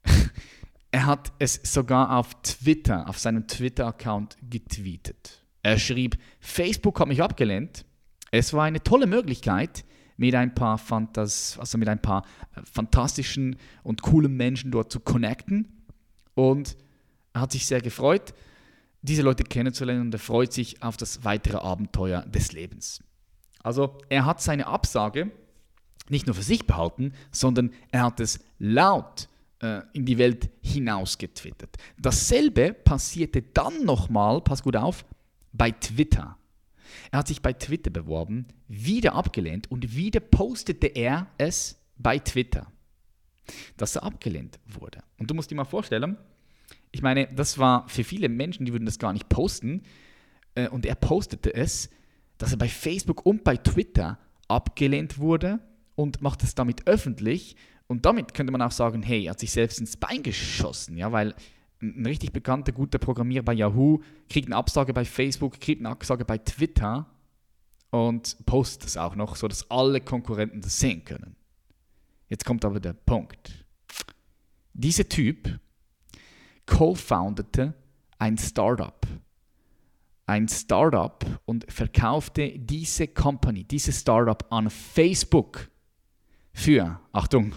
er 0.90 1.06
hat 1.06 1.32
es 1.38 1.61
sogar 1.62 2.16
auf 2.16 2.42
Twitter, 2.42 3.09
auf 3.09 3.18
seinem 3.18 3.47
Twitter-Account 3.47 4.37
getweetet. 4.42 5.44
Er 5.62 5.78
schrieb, 5.78 6.18
Facebook 6.40 6.99
hat 7.00 7.09
mich 7.09 7.23
abgelehnt. 7.23 7.85
Es 8.30 8.52
war 8.52 8.64
eine 8.64 8.82
tolle 8.82 9.06
Möglichkeit, 9.06 9.85
mit 10.16 10.35
ein 10.35 10.54
paar, 10.54 10.76
Fantas 10.76 11.59
also 11.59 11.78
mit 11.78 11.88
ein 11.88 12.02
paar 12.02 12.25
äh, 12.54 12.61
fantastischen 12.70 13.56
und 13.82 14.02
coolen 14.02 14.37
Menschen 14.37 14.70
dort 14.70 14.92
zu 14.92 15.00
connecten. 15.00 15.87
Und 16.35 16.76
er 17.32 17.42
hat 17.42 17.52
sich 17.52 17.66
sehr 17.66 17.80
gefreut, 17.80 18.35
diese 19.02 19.23
Leute 19.23 19.44
kennenzulernen 19.44 20.02
und 20.02 20.14
er 20.14 20.18
freut 20.18 20.52
sich 20.52 20.82
auf 20.82 20.99
das 20.99 21.25
weitere 21.25 21.56
Abenteuer 21.56 22.23
des 22.26 22.52
Lebens. 22.52 23.02
Also 23.62 23.99
er 24.11 24.26
hat 24.26 24.42
seine 24.42 24.66
Absage 24.66 25.30
nicht 26.09 26.26
nur 26.26 26.35
für 26.35 26.42
sich 26.42 26.66
behalten, 26.66 27.12
sondern 27.30 27.73
er 27.90 28.04
hat 28.04 28.21
es 28.21 28.40
laut 28.59 29.28
äh, 29.61 29.83
in 29.92 30.07
die 30.07 30.19
Welt 30.19 30.50
hinaus 30.62 31.19
getwittert. 31.19 31.76
Dasselbe 31.99 32.73
passierte 32.73 33.42
dann 33.42 33.85
nochmal, 33.85 34.40
pass 34.40 34.62
gut 34.62 34.76
auf, 34.76 35.04
bei 35.52 35.71
Twitter. 35.71 36.37
Er 37.11 37.21
hat 37.21 37.28
sich 37.28 37.42
bei 37.42 37.52
Twitter 37.52 37.90
beworben, 37.90 38.47
wieder 38.69 39.14
abgelehnt 39.14 39.71
und 39.71 39.95
wieder 39.95 40.21
postete 40.21 40.88
er 40.88 41.28
es 41.38 41.78
bei 41.97 42.19
Twitter, 42.19 42.66
dass 43.76 43.97
er 43.97 44.02
abgelehnt 44.04 44.59
wurde. 44.66 45.02
Und 45.19 45.30
du 45.30 45.35
musst 45.35 45.50
dir 45.50 45.57
mal 45.57 45.64
vorstellen, 45.64 46.16
ich 46.92 47.02
meine, 47.02 47.28
das 47.28 47.59
war 47.59 47.88
für 47.88 48.02
viele 48.02 48.28
Menschen, 48.28 48.66
die 48.66 48.73
würden 48.73 48.87
das 48.87 48.99
gar 48.99 49.12
nicht 49.12 49.28
posten, 49.28 49.83
äh, 50.54 50.69
und 50.69 50.87
er 50.87 50.97
postete 50.97 51.54
es, 51.54 51.90
dass 52.38 52.52
er 52.52 52.59
bei 52.59 52.69
Facebook 52.69 53.25
und 53.26 53.45
bei 53.45 53.57
Twitter 53.57 54.19
abgelehnt 54.49 55.19
wurde 55.19 55.61
und 56.00 56.23
macht 56.23 56.42
es 56.42 56.54
damit 56.54 56.87
öffentlich. 56.87 57.57
Und 57.87 58.07
damit 58.07 58.33
könnte 58.33 58.52
man 58.52 58.62
auch 58.62 58.71
sagen, 58.71 59.02
hey, 59.02 59.25
er 59.25 59.33
hat 59.33 59.40
sich 59.40 59.50
selbst 59.50 59.80
ins 59.80 59.97
Bein 59.97 60.23
geschossen, 60.23 60.97
ja, 60.97 61.12
weil 61.12 61.35
ein 61.83 62.07
richtig 62.07 62.33
bekannter, 62.33 62.73
guter 62.73 62.99
Programmierer 62.99 63.42
bei 63.42 63.52
Yahoo 63.52 64.00
kriegt 64.28 64.49
eine 64.49 64.57
Absage 64.57 64.95
bei 64.95 65.04
Facebook, 65.04 65.61
kriegt 65.61 65.80
eine 65.80 65.90
Absage 65.90 66.25
bei 66.25 66.38
Twitter 66.38 67.07
und 67.90 68.37
postet 68.47 68.87
es 68.87 68.97
auch 68.97 69.14
noch, 69.14 69.37
sodass 69.37 69.71
alle 69.71 70.00
Konkurrenten 70.00 70.61
das 70.62 70.78
sehen 70.78 71.04
können. 71.04 71.37
Jetzt 72.28 72.45
kommt 72.45 72.64
aber 72.64 72.80
der 72.80 72.92
Punkt. 72.92 73.66
Dieser 74.73 75.09
Typ 75.09 75.59
co-foundete 76.64 77.75
ein 78.19 78.38
Startup. 78.38 79.07
Ein 80.26 80.49
Startup 80.49 81.25
und 81.45 81.71
verkaufte 81.71 82.57
diese 82.57 83.09
Company, 83.09 83.64
diese 83.64 83.92
Startup 83.92 84.47
an 84.50 84.71
Facebook 84.71 85.70
für, 86.52 87.00
Achtung, 87.12 87.54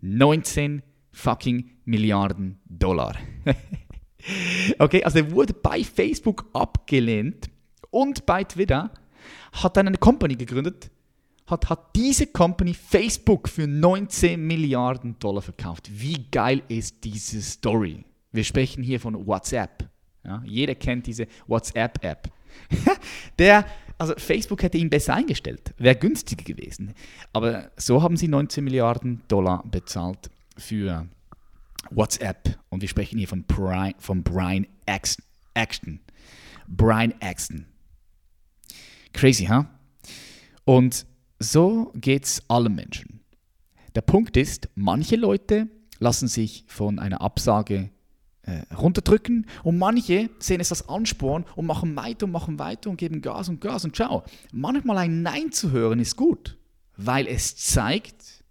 19 0.00 0.82
fucking 1.12 1.70
Milliarden 1.84 2.60
Dollar. 2.66 3.16
okay, 4.78 5.02
also 5.02 5.18
er 5.18 5.30
wurde 5.30 5.52
bei 5.52 5.82
Facebook 5.82 6.46
abgelehnt 6.52 7.50
und 7.90 8.26
bei 8.26 8.44
Twitter 8.44 8.90
hat 9.52 9.76
dann 9.76 9.88
eine 9.88 9.98
Company 9.98 10.36
gegründet, 10.36 10.90
hat, 11.46 11.68
hat 11.68 11.96
diese 11.96 12.26
Company 12.26 12.74
Facebook 12.74 13.48
für 13.48 13.66
19 13.66 14.40
Milliarden 14.46 15.18
Dollar 15.18 15.42
verkauft. 15.42 15.90
Wie 15.92 16.26
geil 16.30 16.62
ist 16.68 17.02
diese 17.04 17.42
Story? 17.42 18.04
Wir 18.32 18.44
sprechen 18.44 18.82
hier 18.82 19.00
von 19.00 19.26
WhatsApp. 19.26 19.88
Ja, 20.24 20.42
jeder 20.44 20.74
kennt 20.74 21.06
diese 21.06 21.26
WhatsApp-App. 21.46 22.30
Der, 23.38 23.64
also 24.00 24.14
Facebook 24.16 24.62
hätte 24.62 24.78
ihn 24.78 24.88
besser 24.88 25.14
eingestellt, 25.14 25.74
wäre 25.76 25.94
günstiger 25.94 26.42
gewesen. 26.42 26.94
Aber 27.34 27.70
so 27.76 28.02
haben 28.02 28.16
sie 28.16 28.28
19 28.28 28.64
Milliarden 28.64 29.20
Dollar 29.28 29.62
bezahlt 29.70 30.30
für 30.56 31.06
WhatsApp. 31.90 32.58
Und 32.70 32.80
wir 32.80 32.88
sprechen 32.88 33.18
hier 33.18 33.28
von, 33.28 33.44
Brian, 33.44 33.92
von 33.98 34.22
Brian 34.22 34.66
Axton. 34.86 36.00
Brian 36.66 37.12
Axton. 37.20 37.66
Crazy, 39.12 39.44
ha? 39.44 39.58
Huh? 39.58 39.64
Und 40.64 41.04
so 41.38 41.92
geht 41.94 42.24
es 42.24 42.42
allen 42.48 42.74
Menschen. 42.74 43.20
Der 43.94 44.02
Punkt 44.02 44.36
ist, 44.38 44.70
manche 44.74 45.16
Leute 45.16 45.68
lassen 45.98 46.28
sich 46.28 46.64
von 46.68 46.98
einer 46.98 47.20
Absage 47.20 47.90
äh, 48.50 48.74
runterdrücken 48.74 49.46
und 49.62 49.78
manche 49.78 50.30
sehen 50.38 50.60
es 50.60 50.72
als 50.72 50.88
Ansporn 50.88 51.44
und 51.56 51.66
machen 51.66 51.94
weiter 51.96 52.26
und 52.26 52.32
machen 52.32 52.58
weiter 52.58 52.90
und 52.90 52.96
geben 52.96 53.22
Gas 53.22 53.48
und 53.48 53.60
Gas 53.60 53.84
und 53.84 53.96
schau. 53.96 54.24
Manchmal 54.52 54.98
ein 54.98 55.22
Nein 55.22 55.52
zu 55.52 55.70
hören 55.70 56.00
ist 56.00 56.16
gut, 56.16 56.58
weil 56.96 57.26
es 57.26 57.56
zeigt, 57.56 58.44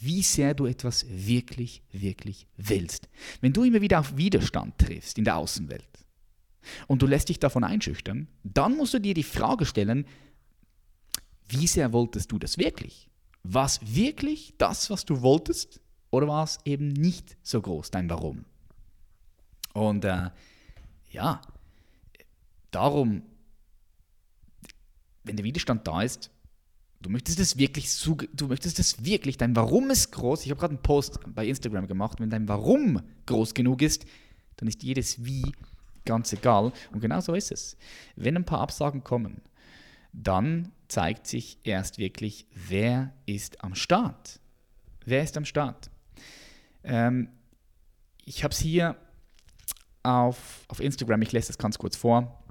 wie 0.00 0.22
sehr 0.22 0.54
du 0.54 0.66
etwas 0.66 1.06
wirklich, 1.08 1.82
wirklich 1.92 2.48
willst. 2.56 3.08
Wenn 3.40 3.52
du 3.52 3.62
immer 3.62 3.80
wieder 3.80 4.00
auf 4.00 4.16
Widerstand 4.16 4.78
triffst 4.78 5.18
in 5.18 5.24
der 5.24 5.36
Außenwelt 5.36 5.84
und 6.88 7.02
du 7.02 7.06
lässt 7.06 7.28
dich 7.28 7.38
davon 7.38 7.62
einschüchtern, 7.62 8.28
dann 8.42 8.76
musst 8.76 8.94
du 8.94 9.00
dir 9.00 9.14
die 9.14 9.22
Frage 9.22 9.64
stellen, 9.64 10.06
wie 11.48 11.66
sehr 11.66 11.92
wolltest 11.92 12.32
du 12.32 12.38
das 12.38 12.58
wirklich? 12.58 13.08
War 13.42 13.66
es 13.66 13.80
wirklich 13.82 14.54
das, 14.58 14.90
was 14.90 15.04
du 15.04 15.20
wolltest? 15.20 15.80
Oder 16.10 16.28
war 16.28 16.44
es 16.44 16.58
eben 16.64 16.88
nicht 16.88 17.36
so 17.42 17.60
groß, 17.60 17.90
dein 17.90 18.08
Warum? 18.10 18.44
Und 19.72 20.04
äh, 20.04 20.30
ja, 21.10 21.40
darum, 22.70 23.22
wenn 25.24 25.36
der 25.36 25.44
Widerstand 25.44 25.86
da 25.86 26.02
ist, 26.02 26.30
Du 27.02 27.10
möchtest 27.10 27.40
es 27.40 27.58
wirklich, 27.58 27.92
du 28.32 28.46
möchtest 28.46 28.78
es 28.78 29.04
wirklich, 29.04 29.36
dein 29.36 29.56
Warum 29.56 29.90
ist 29.90 30.12
groß. 30.12 30.44
Ich 30.44 30.50
habe 30.50 30.60
gerade 30.60 30.74
einen 30.74 30.82
Post 30.82 31.18
bei 31.26 31.46
Instagram 31.46 31.88
gemacht. 31.88 32.20
Wenn 32.20 32.30
dein 32.30 32.46
Warum 32.46 33.02
groß 33.26 33.54
genug 33.54 33.82
ist, 33.82 34.06
dann 34.56 34.68
ist 34.68 34.84
jedes 34.84 35.24
Wie 35.24 35.42
ganz 36.04 36.32
egal. 36.32 36.72
Und 36.92 37.00
genau 37.00 37.20
so 37.20 37.34
ist 37.34 37.50
es. 37.50 37.76
Wenn 38.14 38.36
ein 38.36 38.44
paar 38.44 38.60
Absagen 38.60 39.02
kommen, 39.02 39.42
dann 40.12 40.70
zeigt 40.86 41.26
sich 41.26 41.58
erst 41.64 41.98
wirklich, 41.98 42.46
wer 42.54 43.12
ist 43.26 43.64
am 43.64 43.74
Start. 43.74 44.38
Wer 45.04 45.24
ist 45.24 45.36
am 45.36 45.44
Start? 45.44 45.90
Ähm, 46.84 47.30
ich 48.24 48.44
habe 48.44 48.52
es 48.52 48.60
hier 48.60 48.96
auf, 50.02 50.64
auf 50.68 50.80
Instagram, 50.80 51.22
ich 51.22 51.32
lese 51.32 51.48
das 51.48 51.58
ganz 51.58 51.78
kurz 51.78 51.96
vor. 51.96 52.42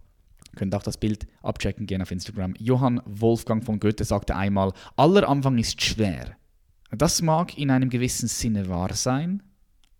Könnt 0.55 0.75
auch 0.75 0.83
das 0.83 0.97
Bild 0.97 1.27
abchecken, 1.41 1.85
gehen 1.85 2.01
auf 2.01 2.11
Instagram. 2.11 2.55
Johann 2.57 3.01
Wolfgang 3.05 3.63
von 3.63 3.79
Goethe 3.79 4.03
sagte 4.03 4.35
einmal, 4.35 4.73
aller 4.97 5.27
Anfang 5.29 5.57
ist 5.57 5.81
schwer. 5.81 6.35
Das 6.91 7.21
mag 7.21 7.57
in 7.57 7.71
einem 7.71 7.89
gewissen 7.89 8.27
Sinne 8.27 8.67
wahr 8.67 8.93
sein. 8.93 9.43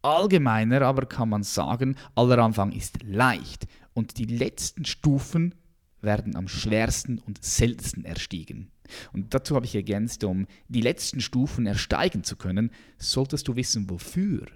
Allgemeiner 0.02 0.82
aber 0.82 1.06
kann 1.06 1.30
man 1.30 1.44
sagen, 1.44 1.96
aller 2.16 2.40
Anfang 2.40 2.72
ist 2.72 3.04
leicht 3.04 3.68
und 3.94 4.18
die 4.18 4.26
letzten 4.26 4.84
Stufen 4.84 5.56
werden 6.02 6.36
am 6.36 6.48
schwersten 6.48 7.20
und 7.20 7.44
seltensten 7.44 8.04
erstiegen. 8.04 8.72
Und 9.14 9.34
dazu 9.34 9.56
habe 9.56 9.66
ich 9.66 9.76
ergänzt, 9.76 10.24
um 10.24 10.48
die 10.68 10.82
letzten 10.82 11.22
Stufen 11.22 11.66
ersteigen 11.66 12.24
zu 12.24 12.36
können, 12.36 12.72
solltest 12.98 13.48
du 13.48 13.56
wissen, 13.56 13.90
wofür. 13.90 14.48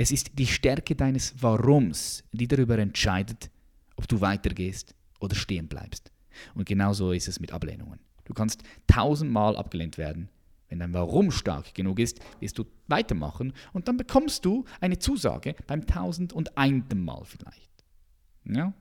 Es 0.00 0.12
ist 0.12 0.38
die 0.38 0.46
Stärke 0.46 0.94
deines 0.94 1.42
Warums, 1.42 2.22
die 2.30 2.46
darüber 2.46 2.78
entscheidet, 2.78 3.50
ob 3.96 4.06
du 4.06 4.20
weitergehst 4.20 4.94
oder 5.18 5.34
stehen 5.34 5.66
bleibst. 5.66 6.12
Und 6.54 6.66
genauso 6.66 7.10
ist 7.10 7.26
es 7.26 7.40
mit 7.40 7.52
Ablehnungen. 7.52 7.98
Du 8.24 8.32
kannst 8.32 8.62
tausendmal 8.86 9.56
abgelehnt 9.56 9.98
werden. 9.98 10.28
Wenn 10.68 10.78
dein 10.78 10.94
Warum 10.94 11.32
stark 11.32 11.74
genug 11.74 11.98
ist, 11.98 12.20
wirst 12.38 12.58
du 12.58 12.64
weitermachen 12.86 13.52
und 13.72 13.88
dann 13.88 13.96
bekommst 13.96 14.44
du 14.44 14.64
eine 14.80 15.00
Zusage 15.00 15.56
beim 15.66 15.84
tausend 15.84 16.32
und 16.32 16.56
einten 16.56 17.04
Mal 17.04 17.24
vielleicht. 17.24 17.70
Ja? 18.44 18.72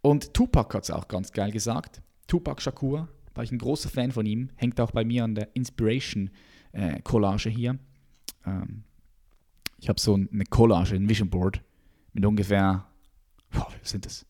Und 0.00 0.34
Tupac 0.34 0.74
hat 0.74 0.84
es 0.84 0.90
auch 0.90 1.06
ganz 1.06 1.30
geil 1.30 1.52
gesagt. 1.52 2.02
Tupac 2.26 2.60
Shakur, 2.60 3.08
war 3.34 3.44
ich 3.44 3.52
ein 3.52 3.58
großer 3.58 3.88
Fan 3.88 4.10
von 4.10 4.26
ihm, 4.26 4.50
hängt 4.56 4.80
auch 4.80 4.90
bei 4.90 5.04
mir 5.04 5.22
an 5.22 5.36
der 5.36 5.54
Inspiration 5.54 6.30
äh, 6.72 7.00
hier. 7.50 7.78
Ähm, 8.46 8.84
ich 9.78 9.88
habe 9.88 10.00
so 10.00 10.14
eine 10.14 10.44
Collage, 10.44 10.94
ein 10.94 11.08
Vision 11.08 11.30
Board 11.30 11.62
mit 12.12 12.24
ungefähr, 12.24 12.86
boah, 13.50 13.68
was 13.80 13.90
sind 13.90 14.06
das? 14.06 14.26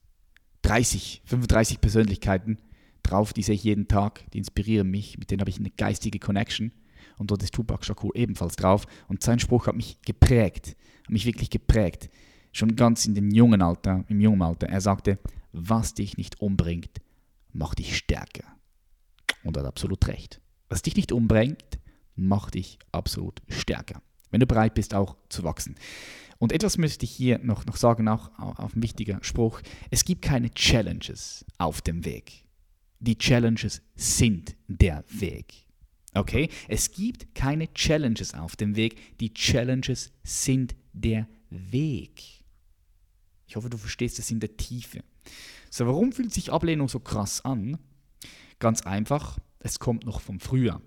30, 0.62 1.22
35 1.26 1.80
Persönlichkeiten 1.80 2.58
drauf, 3.02 3.32
die 3.32 3.42
sehe 3.42 3.54
ich 3.54 3.64
jeden 3.64 3.86
Tag, 3.86 4.24
die 4.32 4.38
inspirieren 4.38 4.90
mich, 4.90 5.18
mit 5.18 5.30
denen 5.30 5.40
habe 5.40 5.50
ich 5.50 5.58
eine 5.58 5.70
geistige 5.70 6.18
Connection. 6.18 6.72
Und 7.18 7.30
dort 7.30 7.42
ist 7.42 7.54
Tupac 7.54 7.84
Shakur 7.84 8.16
ebenfalls 8.16 8.56
drauf. 8.56 8.86
Und 9.08 9.22
sein 9.22 9.38
Spruch 9.38 9.66
hat 9.66 9.76
mich 9.76 10.00
geprägt, 10.02 10.76
hat 11.02 11.10
mich 11.10 11.26
wirklich 11.26 11.50
geprägt. 11.50 12.10
Schon 12.52 12.76
ganz 12.76 13.06
in 13.06 13.14
dem 13.14 13.30
jungen 13.30 13.62
Alter, 13.62 14.04
im 14.08 14.20
jungen 14.20 14.42
Alter. 14.42 14.68
Er 14.68 14.80
sagte, 14.80 15.18
was 15.52 15.94
dich 15.94 16.16
nicht 16.16 16.40
umbringt, 16.40 17.00
macht 17.52 17.78
dich 17.78 17.96
stärker. 17.96 18.44
Und 19.44 19.56
er 19.56 19.62
hat 19.62 19.68
absolut 19.68 20.06
recht. 20.08 20.40
Was 20.68 20.82
dich 20.82 20.96
nicht 20.96 21.12
umbringt, 21.12 21.78
macht 22.16 22.54
dich 22.54 22.78
absolut 22.90 23.42
stärker. 23.48 24.00
Wenn 24.34 24.40
du 24.40 24.48
bereit 24.48 24.74
bist, 24.74 24.94
auch 24.94 25.14
zu 25.28 25.44
wachsen. 25.44 25.76
Und 26.38 26.50
etwas 26.50 26.76
möchte 26.76 27.04
ich 27.04 27.12
hier 27.12 27.38
noch, 27.38 27.66
noch 27.66 27.76
sagen, 27.76 28.08
auch 28.08 28.32
auf 28.36 28.74
ein 28.74 28.82
wichtiger 28.82 29.20
Spruch. 29.22 29.60
Es 29.92 30.04
gibt 30.04 30.22
keine 30.22 30.50
Challenges 30.50 31.44
auf 31.56 31.82
dem 31.82 32.04
Weg. 32.04 32.44
Die 32.98 33.16
Challenges 33.16 33.80
sind 33.94 34.56
der 34.66 35.04
Weg. 35.08 35.68
Okay? 36.14 36.48
Es 36.66 36.90
gibt 36.90 37.36
keine 37.36 37.72
Challenges 37.74 38.34
auf 38.34 38.56
dem 38.56 38.74
Weg. 38.74 39.20
Die 39.20 39.32
Challenges 39.32 40.10
sind 40.24 40.74
der 40.92 41.28
Weg. 41.50 42.42
Ich 43.46 43.54
hoffe, 43.54 43.70
du 43.70 43.76
verstehst 43.76 44.18
es 44.18 44.32
in 44.32 44.40
der 44.40 44.56
Tiefe. 44.56 45.04
So, 45.70 45.86
warum 45.86 46.10
fühlt 46.10 46.34
sich 46.34 46.50
Ablehnung 46.50 46.88
so 46.88 46.98
krass 46.98 47.44
an? 47.44 47.78
Ganz 48.58 48.82
einfach, 48.82 49.38
es 49.60 49.78
kommt 49.78 50.04
noch 50.04 50.20
vom 50.20 50.40
Frühjahr, 50.40 50.82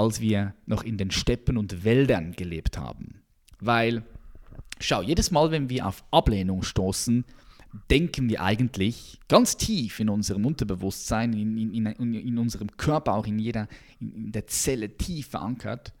als 0.00 0.20
wir 0.20 0.54
noch 0.66 0.82
in 0.82 0.96
den 0.96 1.10
Steppen 1.10 1.58
und 1.58 1.84
Wäldern 1.84 2.32
gelebt 2.32 2.78
haben. 2.78 3.22
Weil, 3.60 4.02
schau, 4.80 5.02
jedes 5.02 5.30
Mal, 5.30 5.50
wenn 5.50 5.68
wir 5.68 5.86
auf 5.86 6.02
Ablehnung 6.10 6.62
stoßen, 6.62 7.24
denken 7.90 8.28
wir 8.28 8.42
eigentlich 8.42 9.20
ganz 9.28 9.56
tief 9.58 10.00
in 10.00 10.08
unserem 10.08 10.46
Unterbewusstsein, 10.46 11.34
in, 11.34 11.74
in, 11.74 11.86
in, 11.86 12.14
in 12.14 12.38
unserem 12.38 12.76
Körper, 12.78 13.14
auch 13.14 13.26
in 13.26 13.38
jeder, 13.38 13.68
in 14.00 14.32
der 14.32 14.46
Zelle 14.46 14.96
tief 14.96 15.28
verankert, 15.28 15.92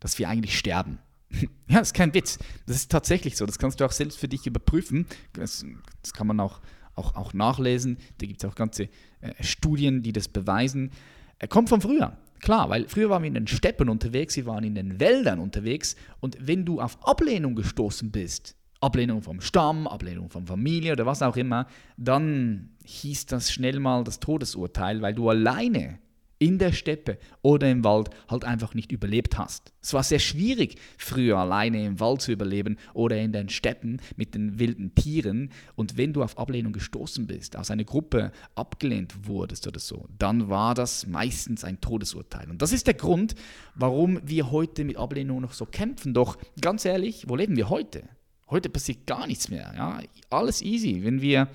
dass 0.00 0.18
wir 0.18 0.28
eigentlich 0.28 0.58
sterben. 0.58 0.98
Ja, 1.66 1.78
das 1.78 1.88
ist 1.88 1.94
kein 1.94 2.12
Witz. 2.12 2.38
Das 2.66 2.76
ist 2.76 2.92
tatsächlich 2.92 3.38
so. 3.38 3.46
Das 3.46 3.58
kannst 3.58 3.80
du 3.80 3.86
auch 3.86 3.90
selbst 3.90 4.18
für 4.18 4.28
dich 4.28 4.46
überprüfen. 4.46 5.06
Das, 5.32 5.64
das 6.02 6.12
kann 6.12 6.26
man 6.26 6.38
auch, 6.38 6.60
auch, 6.94 7.16
auch 7.16 7.32
nachlesen. 7.32 7.96
Da 8.18 8.26
gibt 8.26 8.44
es 8.44 8.48
auch 8.48 8.54
ganze 8.54 8.84
äh, 9.22 9.32
Studien, 9.40 10.02
die 10.02 10.12
das 10.12 10.28
beweisen. 10.28 10.92
Er 11.38 11.48
kommt 11.48 11.70
von 11.70 11.80
früher. 11.80 12.16
Klar, 12.40 12.68
weil 12.68 12.88
früher 12.88 13.10
waren 13.10 13.22
wir 13.22 13.28
in 13.28 13.34
den 13.34 13.46
Steppen 13.46 13.88
unterwegs, 13.88 14.36
wir 14.36 14.46
waren 14.46 14.64
in 14.64 14.74
den 14.74 15.00
Wäldern 15.00 15.38
unterwegs. 15.38 15.96
Und 16.20 16.36
wenn 16.40 16.64
du 16.64 16.80
auf 16.80 16.98
Ablehnung 17.06 17.54
gestoßen 17.54 18.10
bist, 18.10 18.56
Ablehnung 18.80 19.22
vom 19.22 19.40
Stamm, 19.40 19.86
Ablehnung 19.86 20.28
von 20.28 20.46
Familie 20.46 20.92
oder 20.92 21.06
was 21.06 21.22
auch 21.22 21.36
immer, 21.36 21.66
dann 21.96 22.70
hieß 22.84 23.26
das 23.26 23.50
schnell 23.50 23.80
mal 23.80 24.04
das 24.04 24.20
Todesurteil, 24.20 25.00
weil 25.00 25.14
du 25.14 25.30
alleine 25.30 25.98
in 26.44 26.58
der 26.58 26.72
Steppe 26.72 27.16
oder 27.40 27.70
im 27.70 27.84
Wald 27.84 28.10
halt 28.28 28.44
einfach 28.44 28.74
nicht 28.74 28.92
überlebt 28.92 29.38
hast. 29.38 29.72
Es 29.80 29.94
war 29.94 30.02
sehr 30.02 30.18
schwierig, 30.18 30.76
früher 30.98 31.38
alleine 31.38 31.86
im 31.86 32.00
Wald 32.00 32.20
zu 32.20 32.32
überleben 32.32 32.76
oder 32.92 33.16
in 33.16 33.32
den 33.32 33.48
Steppen 33.48 33.98
mit 34.16 34.34
den 34.34 34.58
wilden 34.58 34.94
Tieren. 34.94 35.50
Und 35.74 35.96
wenn 35.96 36.12
du 36.12 36.22
auf 36.22 36.36
Ablehnung 36.36 36.74
gestoßen 36.74 37.26
bist, 37.26 37.56
aus 37.56 37.70
einer 37.70 37.84
Gruppe 37.84 38.30
abgelehnt 38.56 39.26
wurdest 39.26 39.66
oder 39.66 39.80
so, 39.80 40.06
dann 40.18 40.50
war 40.50 40.74
das 40.74 41.06
meistens 41.06 41.64
ein 41.64 41.80
Todesurteil. 41.80 42.50
Und 42.50 42.60
das 42.60 42.72
ist 42.72 42.86
der 42.86 42.94
Grund, 42.94 43.34
warum 43.74 44.20
wir 44.22 44.50
heute 44.50 44.84
mit 44.84 44.98
Ablehnung 44.98 45.40
noch 45.40 45.54
so 45.54 45.64
kämpfen. 45.64 46.12
Doch 46.12 46.36
ganz 46.60 46.84
ehrlich, 46.84 47.24
wo 47.26 47.36
leben 47.36 47.56
wir 47.56 47.70
heute? 47.70 48.02
Heute 48.50 48.68
passiert 48.68 49.06
gar 49.06 49.26
nichts 49.26 49.48
mehr. 49.48 49.72
Ja? 49.74 50.02
Alles 50.28 50.60
easy. 50.60 51.04
Wenn 51.04 51.22
wir 51.22 51.48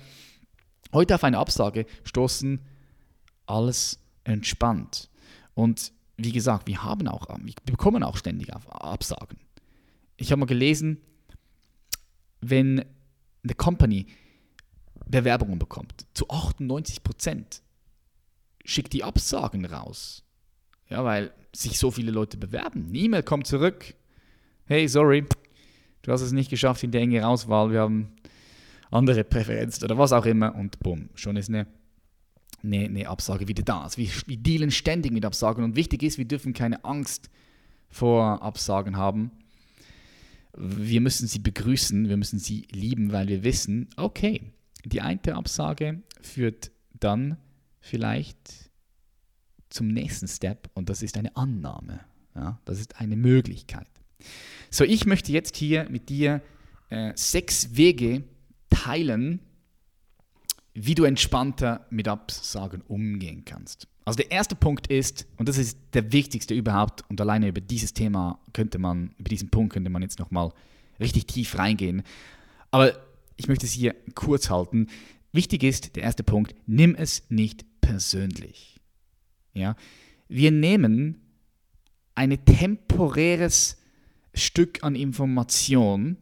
heute 0.92 1.14
auf 1.14 1.22
eine 1.22 1.38
Absage 1.38 1.86
stoßen, 2.02 2.58
alles 3.46 3.99
entspannt. 4.24 5.08
Und 5.54 5.92
wie 6.16 6.32
gesagt, 6.32 6.66
wir 6.66 6.82
haben 6.82 7.08
auch, 7.08 7.28
wir 7.28 7.54
bekommen 7.64 8.02
auch 8.02 8.16
ständig 8.16 8.52
Absagen. 8.52 9.38
Ich 10.16 10.30
habe 10.30 10.40
mal 10.40 10.46
gelesen, 10.46 10.98
wenn 12.40 12.84
eine 13.42 13.54
Company 13.54 14.06
Bewerbungen 15.06 15.58
bekommt, 15.58 16.06
zu 16.14 16.28
98 16.28 17.02
Prozent 17.02 17.62
schickt 18.64 18.92
die 18.92 19.02
Absagen 19.02 19.64
raus. 19.64 20.22
Ja, 20.88 21.04
weil 21.04 21.32
sich 21.54 21.78
so 21.78 21.90
viele 21.90 22.10
Leute 22.10 22.36
bewerben. 22.36 22.86
Eine 22.88 22.98
E-Mail 22.98 23.22
kommt 23.22 23.46
zurück. 23.46 23.94
Hey, 24.66 24.86
sorry, 24.88 25.24
du 26.02 26.12
hast 26.12 26.20
es 26.20 26.32
nicht 26.32 26.50
geschafft 26.50 26.82
in 26.82 26.90
der 26.90 27.00
enge 27.00 27.26
Auswahl. 27.26 27.72
Wir 27.72 27.80
haben 27.80 28.12
andere 28.90 29.24
Präferenzen 29.24 29.84
oder 29.84 29.98
was 29.98 30.12
auch 30.12 30.26
immer. 30.26 30.54
Und 30.54 30.78
bumm, 30.80 31.08
schon 31.14 31.36
ist 31.36 31.48
eine 31.48 31.66
eine, 32.62 32.84
eine 32.84 33.08
Absage 33.08 33.48
wieder 33.48 33.62
da 33.62 33.86
ist. 33.86 33.98
Wir, 33.98 34.08
wir 34.26 34.36
dealen 34.36 34.70
ständig 34.70 35.12
mit 35.12 35.24
Absagen 35.24 35.64
und 35.64 35.76
wichtig 35.76 36.02
ist, 36.02 36.18
wir 36.18 36.24
dürfen 36.24 36.52
keine 36.52 36.84
Angst 36.84 37.30
vor 37.88 38.42
Absagen 38.42 38.96
haben. 38.96 39.32
Wir 40.56 41.00
müssen 41.00 41.26
sie 41.26 41.38
begrüßen, 41.38 42.08
wir 42.08 42.16
müssen 42.16 42.38
sie 42.38 42.66
lieben, 42.70 43.12
weil 43.12 43.28
wir 43.28 43.44
wissen, 43.44 43.88
okay, 43.96 44.42
die 44.84 45.00
eine 45.00 45.20
Absage 45.34 46.02
führt 46.20 46.70
dann 46.98 47.36
vielleicht 47.80 48.70
zum 49.68 49.88
nächsten 49.88 50.28
Step 50.28 50.68
und 50.74 50.88
das 50.88 51.02
ist 51.02 51.16
eine 51.16 51.36
Annahme. 51.36 52.00
Ja, 52.34 52.60
das 52.64 52.80
ist 52.80 53.00
eine 53.00 53.16
Möglichkeit. 53.16 53.88
So, 54.70 54.84
ich 54.84 55.06
möchte 55.06 55.32
jetzt 55.32 55.56
hier 55.56 55.88
mit 55.88 56.08
dir 56.08 56.42
äh, 56.90 57.12
sechs 57.16 57.76
Wege 57.76 58.24
teilen, 58.68 59.40
wie 60.86 60.94
du 60.94 61.04
entspannter 61.04 61.86
mit 61.90 62.08
Absagen 62.08 62.82
umgehen 62.82 63.44
kannst. 63.44 63.86
Also 64.04 64.16
der 64.16 64.30
erste 64.30 64.54
Punkt 64.54 64.86
ist, 64.86 65.26
und 65.36 65.48
das 65.48 65.58
ist 65.58 65.78
der 65.92 66.12
wichtigste 66.12 66.54
überhaupt, 66.54 67.04
und 67.08 67.20
alleine 67.20 67.48
über 67.48 67.60
dieses 67.60 67.92
Thema 67.92 68.40
könnte 68.52 68.78
man, 68.78 69.14
über 69.18 69.28
diesen 69.28 69.50
Punkt 69.50 69.72
könnte 69.72 69.90
man 69.90 70.02
jetzt 70.02 70.18
nochmal 70.18 70.52
richtig 70.98 71.26
tief 71.26 71.58
reingehen. 71.58 72.02
Aber 72.70 72.94
ich 73.36 73.48
möchte 73.48 73.66
es 73.66 73.72
hier 73.72 73.94
kurz 74.14 74.50
halten. 74.50 74.88
Wichtig 75.32 75.62
ist, 75.62 75.96
der 75.96 76.02
erste 76.02 76.22
Punkt, 76.22 76.54
nimm 76.66 76.94
es 76.94 77.24
nicht 77.28 77.64
persönlich. 77.80 78.80
Ja? 79.52 79.76
Wir 80.28 80.50
nehmen 80.50 81.20
ein 82.14 82.44
temporäres 82.44 83.78
Stück 84.34 84.82
an 84.82 84.94
Information 84.94 86.16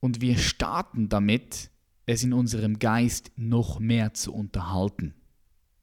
und 0.00 0.20
wir 0.20 0.38
starten 0.38 1.08
damit 1.08 1.70
es 2.08 2.22
in 2.22 2.32
unserem 2.32 2.78
Geist 2.78 3.30
noch 3.36 3.78
mehr 3.78 4.14
zu 4.14 4.32
unterhalten. 4.32 5.14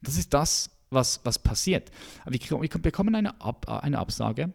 Das 0.02 0.18
ist 0.18 0.34
das, 0.34 0.70
was, 0.90 1.20
was 1.24 1.38
passiert. 1.38 1.90
Wir 2.26 2.58
bekommen 2.58 3.14
eine, 3.14 3.40
Ab, 3.40 3.68
eine 3.68 3.98
Absage, 3.98 4.52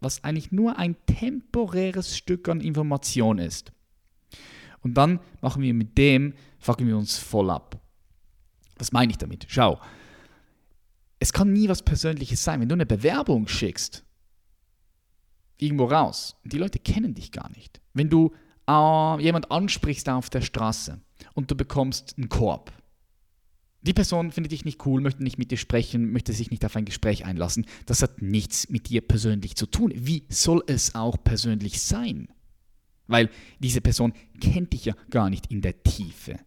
was 0.00 0.22
eigentlich 0.22 0.52
nur 0.52 0.78
ein 0.78 0.96
temporäres 1.06 2.16
Stück 2.16 2.48
an 2.48 2.60
Information 2.60 3.38
ist. 3.38 3.72
Und 4.82 4.94
dann 4.94 5.18
machen 5.40 5.62
wir 5.62 5.72
mit 5.72 5.96
dem, 5.96 6.34
fucken 6.58 6.86
wir 6.86 6.96
uns 6.96 7.16
voll 7.16 7.50
ab. 7.50 7.80
Was 8.76 8.92
meine 8.92 9.10
ich 9.10 9.18
damit? 9.18 9.46
Schau, 9.48 9.80
es 11.20 11.32
kann 11.32 11.54
nie 11.54 11.70
was 11.70 11.82
Persönliches 11.82 12.44
sein. 12.44 12.60
Wenn 12.60 12.68
du 12.68 12.74
eine 12.74 12.84
Bewerbung 12.84 13.48
schickst, 13.48 14.04
irgendwo 15.56 15.86
raus, 15.86 16.36
die 16.44 16.58
Leute 16.58 16.80
kennen 16.80 17.14
dich 17.14 17.32
gar 17.32 17.50
nicht. 17.52 17.80
Wenn 17.94 18.10
du 18.10 18.34
äh, 18.68 19.22
jemand 19.22 19.50
ansprichst 19.50 20.08
auf 20.08 20.30
der 20.30 20.42
Straße 20.42 21.00
und 21.34 21.50
du 21.50 21.54
bekommst 21.54 22.14
einen 22.16 22.28
Korb. 22.28 22.72
Die 23.82 23.92
Person 23.92 24.32
findet 24.32 24.52
dich 24.52 24.64
nicht 24.64 24.86
cool, 24.86 25.02
möchte 25.02 25.22
nicht 25.22 25.36
mit 25.36 25.50
dir 25.50 25.58
sprechen, 25.58 26.10
möchte 26.10 26.32
sich 26.32 26.50
nicht 26.50 26.64
auf 26.64 26.74
ein 26.74 26.86
Gespräch 26.86 27.26
einlassen. 27.26 27.66
Das 27.84 28.00
hat 28.00 28.22
nichts 28.22 28.70
mit 28.70 28.88
dir 28.88 29.02
persönlich 29.02 29.56
zu 29.56 29.66
tun. 29.66 29.92
Wie 29.94 30.24
soll 30.30 30.62
es 30.66 30.94
auch 30.94 31.18
persönlich 31.22 31.82
sein? 31.82 32.28
Weil 33.06 33.28
diese 33.58 33.82
Person 33.82 34.14
kennt 34.40 34.72
dich 34.72 34.86
ja 34.86 34.94
gar 35.10 35.28
nicht 35.28 35.50
in 35.50 35.60
der 35.60 35.82
Tiefe. 35.82 36.38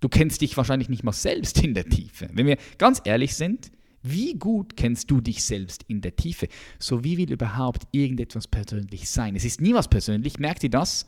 Du 0.00 0.10
kennst 0.10 0.42
dich 0.42 0.56
wahrscheinlich 0.58 0.90
nicht 0.90 1.04
mal 1.04 1.12
selbst 1.12 1.62
in 1.62 1.72
der 1.72 1.88
Tiefe. 1.88 2.28
Wenn 2.32 2.46
wir 2.46 2.58
ganz 2.76 3.00
ehrlich 3.04 3.34
sind, 3.34 3.70
wie 4.02 4.34
gut 4.34 4.76
kennst 4.76 5.10
du 5.10 5.20
dich 5.20 5.44
selbst 5.44 5.84
in 5.88 6.00
der 6.00 6.16
Tiefe? 6.16 6.48
So 6.78 7.04
wie 7.04 7.18
will 7.18 7.32
überhaupt 7.32 7.86
irgendetwas 7.92 8.48
persönlich 8.48 9.10
sein? 9.10 9.36
Es 9.36 9.44
ist 9.44 9.60
nie 9.60 9.74
was 9.74 9.88
persönlich, 9.88 10.38
merkt 10.38 10.62
ihr 10.64 10.70
das? 10.70 11.06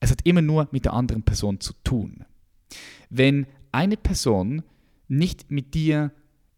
Es 0.00 0.10
hat 0.10 0.20
immer 0.24 0.42
nur 0.42 0.68
mit 0.70 0.84
der 0.84 0.94
anderen 0.94 1.22
Person 1.22 1.60
zu 1.60 1.72
tun. 1.84 2.24
Wenn 3.10 3.46
eine 3.72 3.96
Person 3.96 4.62
nicht 5.08 5.50
mit 5.50 5.74
dir 5.74 6.12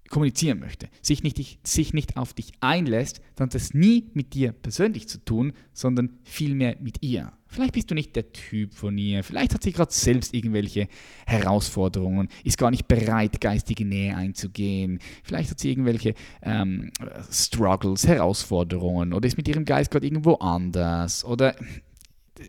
kommunizieren 0.09 0.59
möchte, 0.59 0.88
sich 1.03 1.23
nicht, 1.23 1.66
sich 1.66 1.92
nicht 1.92 2.16
auf 2.16 2.35
dich 2.35 2.53
einlässt, 2.61 3.21
dann 3.35 3.47
hat 3.47 3.55
das 3.55 3.75
nie 3.75 4.11
mit 4.14 4.35
dir 4.35 4.53
persönlich 4.53 5.09
zu 5.09 5.25
tun, 5.25 5.53
sondern 5.73 6.19
vielmehr 6.25 6.77
mit 6.81 7.03
ihr. 7.03 7.33
Vielleicht 7.49 7.75
bist 7.75 7.90
du 7.90 7.95
nicht 7.95 8.16
der 8.16 8.33
Typ 8.33 8.75
von 8.75 8.99
ihr, 8.99 9.23
vielleicht 9.23 9.55
hat 9.55 9.62
sie 9.62 9.73
gerade 9.73 9.92
selbst 9.92 10.35
irgendwelche 10.35 10.88
Herausforderungen, 11.27 12.29
ist 12.45 12.59
gar 12.59 12.71
nicht 12.71 12.88
bereit, 12.88 13.40
geistige 13.40 13.85
Nähe 13.85 14.16
einzugehen, 14.16 14.99
vielleicht 15.23 15.51
hat 15.51 15.61
sie 15.61 15.71
irgendwelche 15.71 16.14
ähm, 16.42 16.90
Struggles, 17.31 18.07
Herausforderungen 18.07 19.12
oder 19.12 19.27
ist 19.27 19.37
mit 19.37 19.49
ihrem 19.49 19.64
Geist 19.64 19.90
gerade 19.90 20.07
irgendwo 20.07 20.35
anders 20.35 21.25
oder 21.25 21.55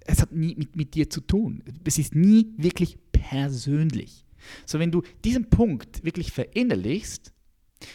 es 0.05 0.21
hat 0.21 0.31
nie 0.31 0.55
mit, 0.55 0.75
mit 0.75 0.95
dir 0.95 1.09
zu 1.09 1.21
tun. 1.21 1.63
Es 1.83 1.97
ist 1.97 2.15
nie 2.15 2.53
wirklich 2.57 2.97
persönlich. 3.11 4.25
So, 4.65 4.79
wenn 4.79 4.91
du 4.91 5.01
diesen 5.23 5.49
Punkt 5.49 6.03
wirklich 6.03 6.31
verinnerlichst, 6.31 7.33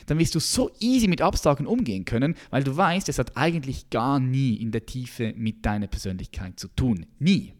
dann 0.06 0.18
wirst 0.18 0.34
du 0.34 0.40
so 0.40 0.70
easy 0.80 1.08
mit 1.08 1.20
Absagen 1.20 1.66
umgehen 1.66 2.04
können, 2.04 2.36
weil 2.50 2.64
du 2.64 2.76
weißt, 2.76 3.08
es 3.08 3.18
hat 3.18 3.36
eigentlich 3.36 3.90
gar 3.90 4.20
nie 4.20 4.54
in 4.54 4.70
der 4.70 4.86
Tiefe 4.86 5.34
mit 5.36 5.66
deiner 5.66 5.86
Persönlichkeit 5.88 6.58
zu 6.58 6.68
tun. 6.68 7.06
Nie. 7.18 7.54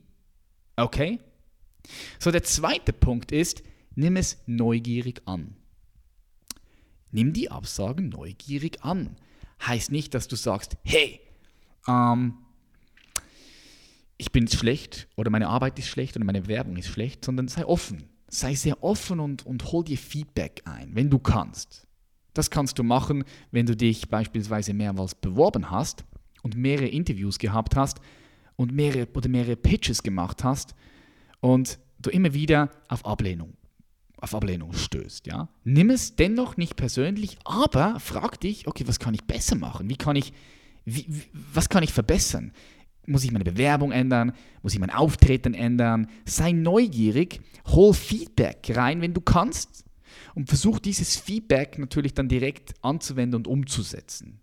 Okay? 0.76 1.18
So, 2.18 2.30
der 2.30 2.44
zweite 2.44 2.92
Punkt 2.92 3.32
ist, 3.32 3.62
nimm 3.94 4.16
es 4.16 4.38
neugierig 4.46 5.22
an. 5.26 5.56
Nimm 7.10 7.32
die 7.32 7.50
Absagen 7.50 8.08
neugierig 8.08 8.82
an. 8.84 9.16
Heißt 9.66 9.92
nicht, 9.92 10.14
dass 10.14 10.28
du 10.28 10.36
sagst, 10.36 10.76
hey, 10.82 11.20
ähm, 11.86 12.34
ich 14.16 14.32
bin 14.32 14.48
schlecht 14.48 15.08
oder 15.16 15.30
meine 15.30 15.48
Arbeit 15.48 15.78
ist 15.78 15.88
schlecht 15.88 16.16
oder 16.16 16.24
meine 16.24 16.46
Werbung 16.46 16.76
ist 16.76 16.88
schlecht, 16.88 17.24
sondern 17.24 17.48
sei 17.48 17.66
offen. 17.66 18.04
Sei 18.28 18.54
sehr 18.54 18.82
offen 18.82 19.20
und, 19.20 19.44
und 19.44 19.72
hol 19.72 19.84
dir 19.84 19.98
Feedback 19.98 20.62
ein, 20.64 20.94
wenn 20.94 21.10
du 21.10 21.18
kannst. 21.18 21.86
Das 22.34 22.50
kannst 22.50 22.78
du 22.78 22.82
machen, 22.82 23.24
wenn 23.50 23.66
du 23.66 23.76
dich 23.76 24.08
beispielsweise 24.08 24.74
mehrmals 24.74 25.14
beworben 25.14 25.70
hast 25.70 26.04
und 26.42 26.56
mehrere 26.56 26.88
Interviews 26.88 27.38
gehabt 27.38 27.76
hast 27.76 28.00
und 28.56 28.72
mehrere 28.72 29.06
oder 29.14 29.28
mehrere 29.28 29.56
Pitches 29.56 30.02
gemacht 30.02 30.44
hast 30.44 30.74
und 31.40 31.78
du 31.98 32.10
immer 32.10 32.34
wieder 32.34 32.70
auf 32.88 33.04
Ablehnung 33.04 33.54
auf 34.22 34.36
Ablehnung 34.36 34.72
stößt, 34.72 35.26
ja? 35.26 35.48
Nimm 35.64 35.90
es 35.90 36.14
dennoch 36.14 36.56
nicht 36.56 36.76
persönlich, 36.76 37.38
aber 37.44 37.98
frag 37.98 38.38
dich, 38.38 38.68
okay, 38.68 38.84
was 38.86 39.00
kann 39.00 39.14
ich 39.14 39.24
besser 39.24 39.56
machen? 39.56 39.90
Wie 39.90 39.96
kann 39.96 40.14
ich 40.14 40.32
wie, 40.84 41.06
was 41.32 41.68
kann 41.68 41.82
ich 41.82 41.92
verbessern? 41.92 42.52
Muss 43.06 43.24
ich 43.24 43.32
meine 43.32 43.44
Bewerbung 43.44 43.92
ändern? 43.92 44.32
Muss 44.62 44.74
ich 44.74 44.80
mein 44.80 44.90
Auftreten 44.90 45.54
ändern? 45.54 46.08
Sei 46.24 46.52
neugierig, 46.52 47.40
hol 47.66 47.94
Feedback 47.94 48.70
rein, 48.74 49.00
wenn 49.00 49.14
du 49.14 49.20
kannst 49.20 49.84
und 50.34 50.48
versuch 50.48 50.78
dieses 50.78 51.16
Feedback 51.16 51.78
natürlich 51.78 52.14
dann 52.14 52.28
direkt 52.28 52.74
anzuwenden 52.82 53.36
und 53.36 53.46
umzusetzen. 53.46 54.40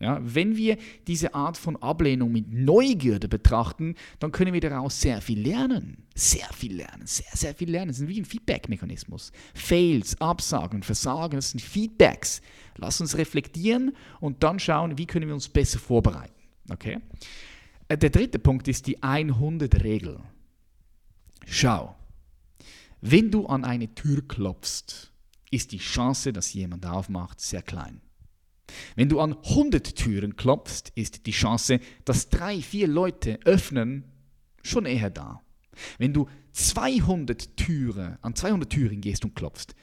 Ja, 0.00 0.18
wenn 0.22 0.56
wir 0.56 0.76
diese 1.06 1.34
Art 1.34 1.56
von 1.56 1.76
Ablehnung 1.76 2.32
mit 2.32 2.52
Neugierde 2.52 3.28
betrachten, 3.28 3.94
dann 4.18 4.32
können 4.32 4.52
wir 4.52 4.60
daraus 4.60 5.00
sehr 5.00 5.20
viel 5.20 5.40
lernen. 5.40 6.04
Sehr 6.16 6.48
viel 6.52 6.76
lernen, 6.76 7.06
sehr, 7.06 7.30
sehr 7.32 7.54
viel 7.54 7.70
lernen. 7.70 7.88
Das 7.88 8.00
ist 8.00 8.08
wie 8.08 8.20
ein 8.20 8.24
Feedback-Mechanismus. 8.24 9.32
Fails, 9.54 10.20
Absagen, 10.20 10.82
Versagen, 10.82 11.36
das 11.36 11.50
sind 11.52 11.60
Feedbacks. 11.60 12.42
Lass 12.76 13.00
uns 13.00 13.16
reflektieren 13.16 13.96
und 14.20 14.42
dann 14.42 14.58
schauen, 14.58 14.98
wie 14.98 15.06
können 15.06 15.28
wir 15.28 15.34
uns 15.34 15.48
besser 15.48 15.78
vorbereiten. 15.78 16.34
Okay? 16.70 16.98
Äh, 17.88 17.96
der 17.96 18.10
dritte 18.10 18.38
Punkt 18.38 18.66
ist 18.68 18.86
die 18.86 18.98
100-Regel. 18.98 20.20
Schau, 21.46 21.94
wenn 23.00 23.30
du 23.30 23.46
an 23.46 23.64
eine 23.64 23.94
Tür 23.94 24.26
klopfst, 24.26 25.13
ist 25.54 25.72
die 25.72 25.78
Chance, 25.78 26.32
dass 26.32 26.52
jemand 26.52 26.84
aufmacht, 26.86 27.40
sehr 27.40 27.62
klein. 27.62 28.00
Wenn 28.96 29.08
du 29.08 29.20
an 29.20 29.36
100 29.44 29.94
Türen 29.94 30.36
klopfst, 30.36 30.90
ist 30.94 31.26
die 31.26 31.32
Chance, 31.32 31.80
dass 32.04 32.28
drei, 32.28 32.60
vier 32.60 32.88
Leute 32.88 33.38
öffnen, 33.44 34.04
schon 34.62 34.86
eher 34.86 35.10
da. 35.10 35.42
Wenn 35.98 36.12
du 36.12 36.28
200 36.52 37.56
Türen, 37.56 38.18
an 38.22 38.34
200 38.34 38.70
Türen 38.70 39.00
gehst 39.00 39.24
und 39.24 39.34
klopfst, 39.34 39.74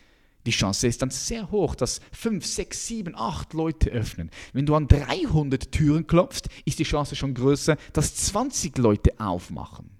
die 0.46 0.52
Chance 0.52 0.88
ist 0.88 1.02
dann 1.02 1.12
sehr 1.12 1.52
hoch, 1.52 1.76
dass 1.76 2.02
5, 2.14 2.44
6, 2.44 2.88
7, 2.88 3.16
8 3.16 3.54
Leute 3.54 3.92
öffnen. 3.92 4.32
Wenn 4.54 4.66
du 4.66 4.74
an 4.76 4.88
300 4.88 5.72
Türen 5.72 6.08
klopfst, 6.08 6.50
ist 6.66 6.80
die 6.80 6.84
Chance 6.84 7.16
schon 7.16 7.36
größer, 7.36 7.78
dass 7.94 8.16
20 8.16 8.78
Leute 8.80 9.20
aufmachen. 9.20 9.92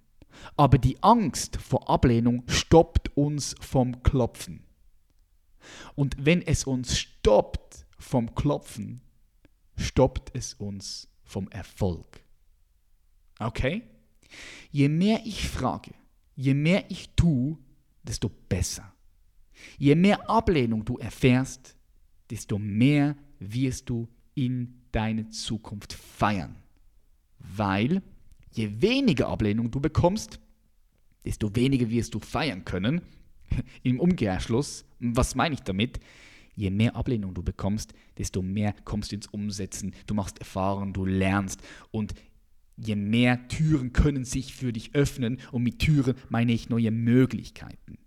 Aber 0.58 0.80
die 0.80 0.98
Angst 1.04 1.58
vor 1.58 1.90
Ablehnung 1.90 2.44
stoppt 2.48 3.16
uns 3.16 3.56
vom 3.60 4.02
Klopfen. 4.02 4.64
Und 5.96 6.16
wenn 6.20 6.42
es 6.42 6.66
uns 6.66 6.98
stoppt 6.98 7.86
vom 7.98 8.34
Klopfen, 8.36 9.02
stoppt 9.76 10.36
es 10.36 10.54
uns 10.54 11.08
vom 11.24 11.50
Erfolg. 11.50 12.22
Okay? 13.40 13.84
Je 14.72 14.90
mehr 14.90 15.22
ich 15.26 15.48
frage, 15.48 15.92
je 16.36 16.54
mehr 16.54 16.90
ich 16.90 17.10
tue, 17.16 17.58
desto 18.04 18.30
besser. 18.30 18.94
Je 19.78 19.96
mehr 19.96 20.30
Ablehnung 20.30 20.86
du 20.86 20.98
erfährst, 20.98 21.76
desto 22.30 22.58
mehr 22.58 23.16
wirst 23.40 23.90
du 23.90 24.08
in 24.34 24.82
deine 24.92 25.30
Zukunft 25.30 25.94
feiern. 25.94 26.56
Weil 27.38 28.02
je 28.52 28.82
weniger 28.82 29.28
Ablehnung 29.28 29.72
du 29.72 29.80
bekommst, 29.80 30.40
desto 31.26 31.56
weniger 31.56 31.90
wirst 31.90 32.14
du 32.14 32.20
feiern 32.20 32.66
können. 32.66 33.02
Im 33.84 34.00
Umkehrschluss, 34.00 34.86
was 35.00 35.36
meine 35.36 35.56
ich 35.56 35.62
damit? 35.62 36.00
Je 36.56 36.70
mehr 36.70 36.96
Ablehnung 36.96 37.34
du 37.34 37.44
bekommst, 37.44 37.94
desto 38.18 38.42
mehr 38.42 38.76
kommst 38.84 39.12
du 39.12 39.16
ins 39.16 39.28
Umsetzen, 39.28 39.94
du 40.06 40.14
machst 40.14 40.40
Erfahrungen, 40.40 40.94
du 40.94 41.06
lernst 41.06 41.62
und 41.92 42.14
je 42.78 42.96
mehr 42.96 43.48
Türen 43.48 43.94
können 43.94 44.26
sich 44.26 44.54
für 44.54 44.74
dich 44.74 44.94
öffnen 44.94 45.40
und 45.52 45.64
mit 45.64 45.80
Türen 45.80 46.16
meine 46.30 46.52
ich 46.52 46.70
neue 46.70 46.92
Möglichkeiten. 46.92 47.98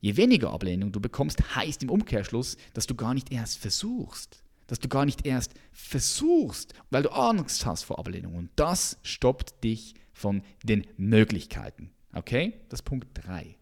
Je 0.00 0.16
weniger 0.16 0.52
Ablehnung 0.52 0.92
du 0.92 1.00
bekommst, 1.00 1.56
heißt 1.56 1.82
im 1.82 1.90
Umkehrschluss, 1.90 2.56
dass 2.72 2.86
du 2.86 2.94
gar 2.94 3.14
nicht 3.14 3.32
erst 3.32 3.58
versuchst. 3.58 4.44
Dass 4.68 4.78
du 4.78 4.88
gar 4.88 5.04
nicht 5.06 5.26
erst 5.26 5.54
versuchst, 5.72 6.74
weil 6.90 7.02
du 7.02 7.10
Angst 7.10 7.66
hast 7.66 7.84
vor 7.84 7.98
Ablehnung. 7.98 8.34
Und 8.34 8.50
das 8.54 8.98
stoppt 9.02 9.64
dich 9.64 9.94
von 10.12 10.42
den 10.62 10.86
Möglichkeiten. 10.98 11.90
Okay? 12.12 12.52
Das 12.68 12.80
ist 12.80 12.84
Punkt 12.84 13.08
3. 13.14 13.57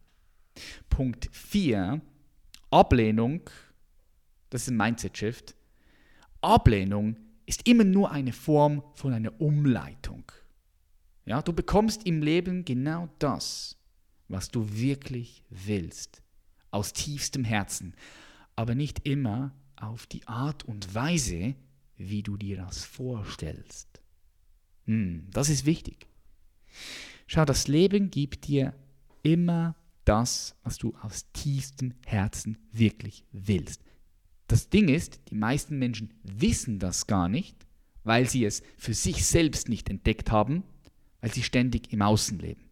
Punkt 0.88 1.28
4. 1.32 2.00
Ablehnung, 2.70 3.42
das 4.50 4.62
ist 4.62 4.68
ein 4.68 4.76
Mindset-Shift. 4.76 5.54
Ablehnung 6.40 7.16
ist 7.46 7.66
immer 7.66 7.84
nur 7.84 8.10
eine 8.10 8.32
Form 8.32 8.82
von 8.94 9.12
einer 9.12 9.40
Umleitung. 9.40 10.30
Ja, 11.24 11.42
du 11.42 11.52
bekommst 11.52 12.06
im 12.06 12.22
Leben 12.22 12.64
genau 12.64 13.08
das, 13.18 13.76
was 14.28 14.50
du 14.50 14.72
wirklich 14.72 15.42
willst 15.50 16.22
aus 16.70 16.92
tiefstem 16.92 17.44
Herzen, 17.44 17.94
aber 18.54 18.74
nicht 18.74 19.06
immer 19.06 19.54
auf 19.76 20.06
die 20.06 20.26
Art 20.26 20.64
und 20.64 20.94
Weise, 20.94 21.54
wie 21.96 22.22
du 22.22 22.36
dir 22.36 22.56
das 22.58 22.84
vorstellst. 22.84 24.00
Hm, 24.84 25.26
das 25.30 25.48
ist 25.48 25.66
wichtig. 25.66 26.06
Schau, 27.26 27.44
das 27.44 27.68
Leben 27.68 28.10
gibt 28.10 28.46
dir 28.46 28.74
immer 29.22 29.74
das, 30.06 30.56
was 30.62 30.78
du 30.78 30.94
aus 31.02 31.30
tiefstem 31.32 31.94
Herzen 32.06 32.58
wirklich 32.72 33.24
willst. 33.32 33.82
Das 34.48 34.68
Ding 34.68 34.88
ist, 34.88 35.20
die 35.30 35.34
meisten 35.34 35.78
Menschen 35.78 36.14
wissen 36.22 36.78
das 36.78 37.06
gar 37.06 37.28
nicht, 37.28 37.66
weil 38.04 38.28
sie 38.28 38.44
es 38.44 38.62
für 38.76 38.94
sich 38.94 39.26
selbst 39.26 39.68
nicht 39.68 39.90
entdeckt 39.90 40.30
haben, 40.30 40.62
weil 41.20 41.32
sie 41.32 41.42
ständig 41.42 41.92
im 41.92 42.02
Außen 42.02 42.38
leben. 42.38 42.70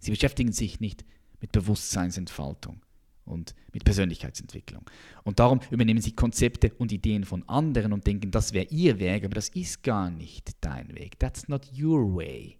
Sie 0.00 0.10
beschäftigen 0.10 0.52
sich 0.52 0.80
nicht 0.80 1.04
mit 1.40 1.52
Bewusstseinsentfaltung 1.52 2.80
und 3.24 3.54
mit 3.72 3.84
Persönlichkeitsentwicklung. 3.84 4.84
Und 5.24 5.40
darum 5.40 5.60
übernehmen 5.70 6.00
sie 6.00 6.12
Konzepte 6.12 6.72
und 6.74 6.92
Ideen 6.92 7.24
von 7.24 7.48
anderen 7.48 7.92
und 7.92 8.06
denken, 8.06 8.30
das 8.30 8.52
wäre 8.52 8.66
ihr 8.66 8.98
Weg, 8.98 9.24
aber 9.24 9.34
das 9.34 9.48
ist 9.48 9.82
gar 9.82 10.10
nicht 10.10 10.52
dein 10.60 10.94
Weg. 10.94 11.18
That's 11.18 11.48
not 11.48 11.68
your 11.76 12.14
way. 12.14 12.58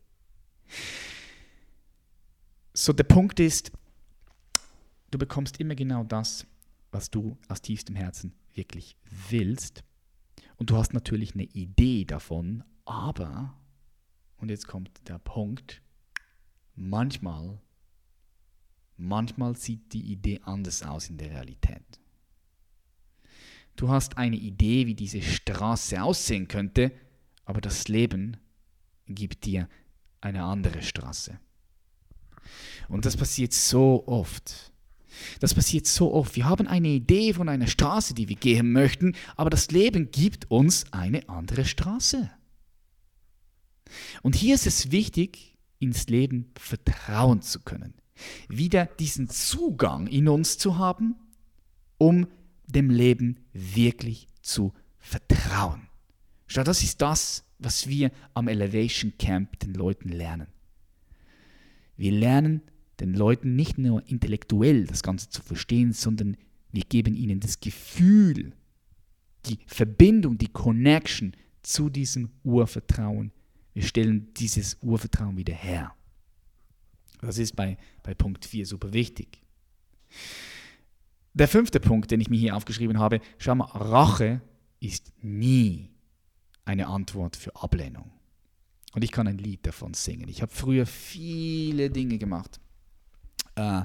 So, 2.72 2.92
der 2.92 3.04
Punkt 3.04 3.38
ist, 3.38 3.70
du 5.14 5.18
bekommst 5.18 5.60
immer 5.60 5.74
genau 5.74 6.04
das, 6.04 6.46
was 6.90 7.10
du 7.10 7.38
aus 7.48 7.62
tiefstem 7.62 7.96
Herzen 7.96 8.34
wirklich 8.54 8.96
willst. 9.30 9.84
Und 10.56 10.70
du 10.70 10.76
hast 10.76 10.92
natürlich 10.92 11.34
eine 11.34 11.44
Idee 11.44 12.04
davon, 12.04 12.64
aber, 12.84 13.56
und 14.38 14.50
jetzt 14.50 14.66
kommt 14.68 15.08
der 15.08 15.18
Punkt, 15.18 15.82
manchmal 16.74 17.58
Manchmal 18.96 19.56
sieht 19.56 19.92
die 19.92 20.12
Idee 20.12 20.40
anders 20.44 20.82
aus 20.82 21.10
in 21.10 21.18
der 21.18 21.30
Realität. 21.30 21.82
Du 23.76 23.88
hast 23.88 24.18
eine 24.18 24.36
Idee, 24.36 24.86
wie 24.86 24.94
diese 24.94 25.20
Straße 25.20 26.00
aussehen 26.00 26.46
könnte, 26.46 26.92
aber 27.44 27.60
das 27.60 27.88
Leben 27.88 28.36
gibt 29.06 29.46
dir 29.46 29.68
eine 30.20 30.44
andere 30.44 30.80
Straße. 30.80 31.40
Und 32.88 33.04
das 33.04 33.16
passiert 33.16 33.52
so 33.52 34.06
oft. 34.06 34.72
Das 35.40 35.54
passiert 35.54 35.86
so 35.86 36.12
oft. 36.12 36.36
Wir 36.36 36.44
haben 36.46 36.66
eine 36.66 36.88
Idee 36.88 37.34
von 37.34 37.48
einer 37.48 37.66
Straße, 37.66 38.14
die 38.14 38.28
wir 38.28 38.36
gehen 38.36 38.72
möchten, 38.72 39.14
aber 39.36 39.50
das 39.50 39.70
Leben 39.70 40.10
gibt 40.10 40.50
uns 40.50 40.92
eine 40.92 41.28
andere 41.28 41.64
Straße. 41.64 42.30
Und 44.22 44.34
hier 44.34 44.54
ist 44.54 44.66
es 44.66 44.90
wichtig, 44.90 45.56
ins 45.78 46.08
Leben 46.08 46.50
vertrauen 46.58 47.42
zu 47.42 47.60
können. 47.60 47.94
Wieder 48.48 48.86
diesen 48.86 49.28
Zugang 49.28 50.06
in 50.06 50.28
uns 50.28 50.58
zu 50.58 50.78
haben, 50.78 51.16
um 51.98 52.26
dem 52.66 52.90
Leben 52.90 53.40
wirklich 53.52 54.28
zu 54.40 54.72
vertrauen. 54.98 55.88
Schau, 56.46 56.62
das 56.62 56.82
ist 56.82 57.02
das, 57.02 57.44
was 57.58 57.88
wir 57.88 58.10
am 58.34 58.48
Elevation 58.48 59.12
Camp 59.18 59.58
den 59.60 59.74
Leuten 59.74 60.08
lernen. 60.08 60.48
Wir 61.96 62.12
lernen 62.12 62.62
den 63.00 63.14
Leuten 63.14 63.56
nicht 63.56 63.78
nur 63.78 64.06
intellektuell 64.08 64.86
das 64.86 65.02
Ganze 65.02 65.28
zu 65.28 65.42
verstehen, 65.42 65.92
sondern 65.92 66.36
wir 66.72 66.82
geben 66.82 67.14
ihnen 67.14 67.40
das 67.40 67.60
Gefühl, 67.60 68.52
die 69.46 69.58
Verbindung, 69.66 70.38
die 70.38 70.48
Connection 70.48 71.36
zu 71.62 71.88
diesem 71.90 72.30
Urvertrauen. 72.42 73.32
Wir 73.72 73.82
stellen 73.82 74.32
dieses 74.34 74.78
Urvertrauen 74.82 75.36
wieder 75.36 75.54
her. 75.54 75.94
Das 77.20 77.38
ist 77.38 77.56
bei, 77.56 77.76
bei 78.02 78.14
Punkt 78.14 78.44
4 78.44 78.66
super 78.66 78.92
wichtig. 78.92 79.42
Der 81.32 81.48
fünfte 81.48 81.80
Punkt, 81.80 82.10
den 82.10 82.20
ich 82.20 82.30
mir 82.30 82.38
hier 82.38 82.56
aufgeschrieben 82.56 82.98
habe, 82.98 83.20
schau 83.38 83.54
mal, 83.56 83.64
Rache 83.64 84.40
ist 84.80 85.12
nie 85.22 85.90
eine 86.64 86.86
Antwort 86.86 87.36
für 87.36 87.54
Ablehnung. 87.56 88.12
Und 88.94 89.02
ich 89.02 89.10
kann 89.10 89.26
ein 89.26 89.38
Lied 89.38 89.66
davon 89.66 89.94
singen. 89.94 90.28
Ich 90.28 90.42
habe 90.42 90.52
früher 90.52 90.86
viele 90.86 91.90
Dinge 91.90 92.18
gemacht. 92.18 92.60
Äh, 93.56 93.82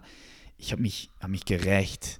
ich 0.58 0.72
habe 0.72 0.82
mich, 0.82 1.10
hab 1.20 1.30
mich 1.30 1.46
gerecht, 1.46 2.20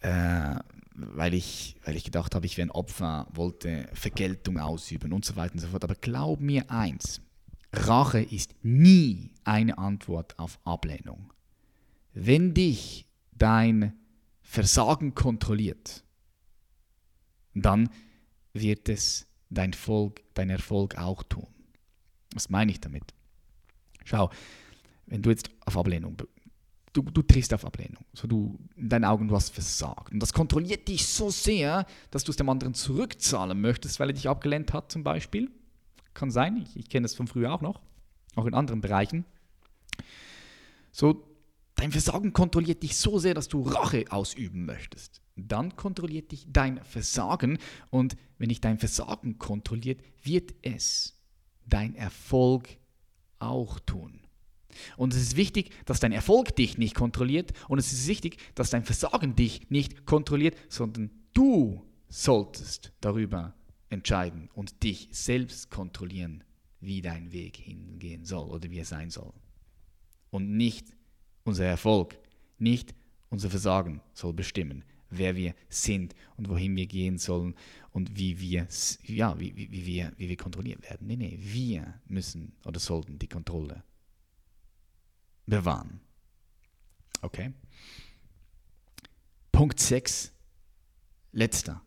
äh, 0.00 0.56
weil, 0.94 1.34
ich, 1.34 1.76
weil 1.84 1.96
ich 1.96 2.04
gedacht 2.04 2.34
habe, 2.34 2.46
ich 2.46 2.56
wäre 2.56 2.68
ein 2.68 2.72
Opfer, 2.72 3.28
wollte 3.32 3.88
Vergeltung 3.92 4.58
ausüben 4.58 5.12
und 5.12 5.24
so 5.24 5.36
weiter 5.36 5.54
und 5.54 5.60
so 5.60 5.68
fort. 5.68 5.84
Aber 5.84 5.94
glaub 5.94 6.40
mir 6.40 6.70
eins, 6.70 7.20
Rache 7.72 8.20
ist 8.20 8.54
nie 8.62 9.30
eine 9.44 9.78
Antwort 9.78 10.38
auf 10.38 10.58
Ablehnung. 10.64 11.32
Wenn 12.14 12.54
dich 12.54 13.06
dein 13.32 13.92
Versagen 14.40 15.14
kontrolliert, 15.14 16.04
dann 17.54 17.90
wird 18.52 18.88
es 18.88 19.26
dein, 19.50 19.72
Volk, 19.72 20.22
dein 20.34 20.50
Erfolg 20.50 20.96
auch 20.96 21.22
tun. 21.22 21.48
Was 22.34 22.48
meine 22.48 22.72
ich 22.72 22.80
damit? 22.80 23.14
Schau, 24.04 24.30
wenn 25.06 25.22
du 25.22 25.30
jetzt 25.30 25.50
auf 25.64 25.76
Ablehnung, 25.76 26.16
du, 26.96 27.02
du 27.02 27.22
triffst 27.22 27.52
auf 27.52 27.64
Ablehnung, 27.64 28.04
so 28.12 28.26
du 28.26 28.58
in 28.76 28.88
deinen 28.88 29.04
Augen, 29.04 29.28
du 29.28 29.34
hast 29.34 29.50
versagt. 29.50 30.12
Und 30.12 30.20
das 30.20 30.32
kontrolliert 30.32 30.88
dich 30.88 31.06
so 31.06 31.30
sehr, 31.30 31.86
dass 32.10 32.24
du 32.24 32.30
es 32.30 32.36
dem 32.36 32.48
anderen 32.48 32.74
zurückzahlen 32.74 33.60
möchtest, 33.60 34.00
weil 34.00 34.10
er 34.10 34.14
dich 34.14 34.28
abgelehnt 34.28 34.72
hat 34.72 34.90
zum 34.90 35.04
Beispiel. 35.04 35.50
Kann 36.14 36.30
sein, 36.30 36.56
ich, 36.56 36.76
ich 36.76 36.88
kenne 36.88 37.04
das 37.04 37.14
von 37.14 37.26
früher 37.26 37.52
auch 37.52 37.60
noch, 37.60 37.82
auch 38.34 38.46
in 38.46 38.54
anderen 38.54 38.80
Bereichen. 38.80 39.24
So, 40.90 41.28
dein 41.74 41.92
Versagen 41.92 42.32
kontrolliert 42.32 42.82
dich 42.82 42.96
so 42.96 43.18
sehr, 43.18 43.34
dass 43.34 43.48
du 43.48 43.62
Rache 43.62 44.06
ausüben 44.08 44.64
möchtest. 44.64 45.20
Dann 45.36 45.76
kontrolliert 45.76 46.32
dich 46.32 46.46
dein 46.48 46.82
Versagen 46.82 47.58
und 47.90 48.16
wenn 48.38 48.48
dich 48.48 48.62
dein 48.62 48.78
Versagen 48.78 49.38
kontrolliert, 49.38 50.00
wird 50.22 50.54
es 50.62 51.20
dein 51.66 51.94
Erfolg 51.94 52.68
auch 53.38 53.78
tun. 53.80 54.25
Und 54.96 55.14
es 55.14 55.20
ist 55.22 55.36
wichtig, 55.36 55.70
dass 55.84 56.00
dein 56.00 56.12
Erfolg 56.12 56.54
dich 56.56 56.78
nicht 56.78 56.94
kontrolliert 56.94 57.52
und 57.68 57.78
es 57.78 57.92
ist 57.92 58.06
wichtig, 58.08 58.38
dass 58.54 58.70
dein 58.70 58.84
Versagen 58.84 59.36
dich 59.36 59.70
nicht 59.70 60.06
kontrolliert, 60.06 60.56
sondern 60.68 61.10
du 61.32 61.84
solltest 62.08 62.92
darüber 63.00 63.54
entscheiden 63.88 64.48
und 64.54 64.82
dich 64.82 65.08
selbst 65.12 65.70
kontrollieren, 65.70 66.44
wie 66.80 67.02
dein 67.02 67.32
Weg 67.32 67.56
hingehen 67.56 68.24
soll 68.24 68.48
oder 68.50 68.70
wie 68.70 68.78
er 68.78 68.84
sein 68.84 69.10
soll. 69.10 69.32
Und 70.30 70.56
nicht 70.56 70.94
unser 71.44 71.64
Erfolg, 71.64 72.18
nicht 72.58 72.94
unser 73.28 73.50
Versagen 73.50 74.00
soll 74.12 74.32
bestimmen, 74.32 74.84
wer 75.10 75.36
wir 75.36 75.54
sind 75.68 76.14
und 76.36 76.48
wohin 76.48 76.76
wir 76.76 76.86
gehen 76.86 77.18
sollen 77.18 77.54
und 77.92 78.16
wie 78.16 78.40
wir, 78.40 78.66
ja, 79.04 79.38
wie, 79.38 79.56
wie, 79.56 79.70
wie, 79.70 79.86
wir, 79.86 80.12
wie 80.16 80.28
wir 80.28 80.36
kontrolliert 80.36 80.82
werden. 80.82 81.06
Nee, 81.06 81.16
nee, 81.16 81.38
wir 81.40 82.00
müssen 82.06 82.52
oder 82.64 82.80
sollten 82.80 83.18
die 83.18 83.28
Kontrolle 83.28 83.82
bewahren. 85.46 86.00
Okay? 87.22 87.52
Punkt 89.52 89.80
6. 89.80 90.32
Letzter. 91.32 91.82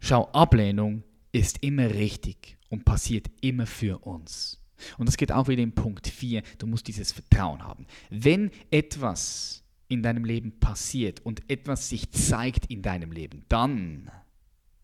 Schau, 0.00 0.30
Ablehnung 0.32 1.02
ist 1.32 1.62
immer 1.62 1.88
richtig 1.90 2.56
und 2.68 2.84
passiert 2.84 3.30
immer 3.40 3.66
für 3.66 3.98
uns. 4.06 4.60
Und 4.98 5.08
das 5.08 5.16
geht 5.16 5.32
auch 5.32 5.48
wieder 5.48 5.62
in 5.62 5.74
Punkt 5.74 6.06
4. 6.06 6.42
Du 6.58 6.66
musst 6.66 6.86
dieses 6.88 7.12
Vertrauen 7.12 7.62
haben. 7.62 7.86
Wenn 8.10 8.50
etwas 8.70 9.64
in 9.88 10.02
deinem 10.02 10.24
Leben 10.24 10.58
passiert 10.58 11.20
und 11.20 11.48
etwas 11.50 11.88
sich 11.88 12.10
zeigt 12.10 12.66
in 12.66 12.82
deinem 12.82 13.12
Leben, 13.12 13.44
dann 13.48 14.10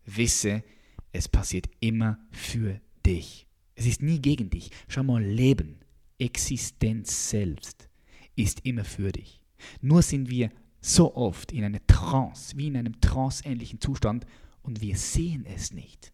wisse, 0.05 0.63
es 1.11 1.27
passiert 1.27 1.69
immer 1.79 2.19
für 2.31 2.79
dich. 3.05 3.47
Es 3.75 3.85
ist 3.85 4.01
nie 4.01 4.21
gegen 4.21 4.49
dich. 4.49 4.71
Schau 4.87 5.03
mal, 5.03 5.23
Leben, 5.23 5.80
Existenz 6.21 7.29
selbst 7.31 7.89
ist 8.35 8.63
immer 8.63 8.83
für 8.83 9.11
dich. 9.11 9.41
Nur 9.81 10.01
sind 10.01 10.29
wir 10.29 10.51
so 10.79 11.15
oft 11.15 11.51
in 11.51 11.63
einer 11.63 11.85
Trance, 11.87 12.55
wie 12.57 12.67
in 12.67 12.77
einem 12.77 13.01
tranceähnlichen 13.01 13.81
Zustand 13.81 14.25
und 14.61 14.81
wir 14.81 14.95
sehen 14.97 15.45
es 15.45 15.73
nicht. 15.73 16.13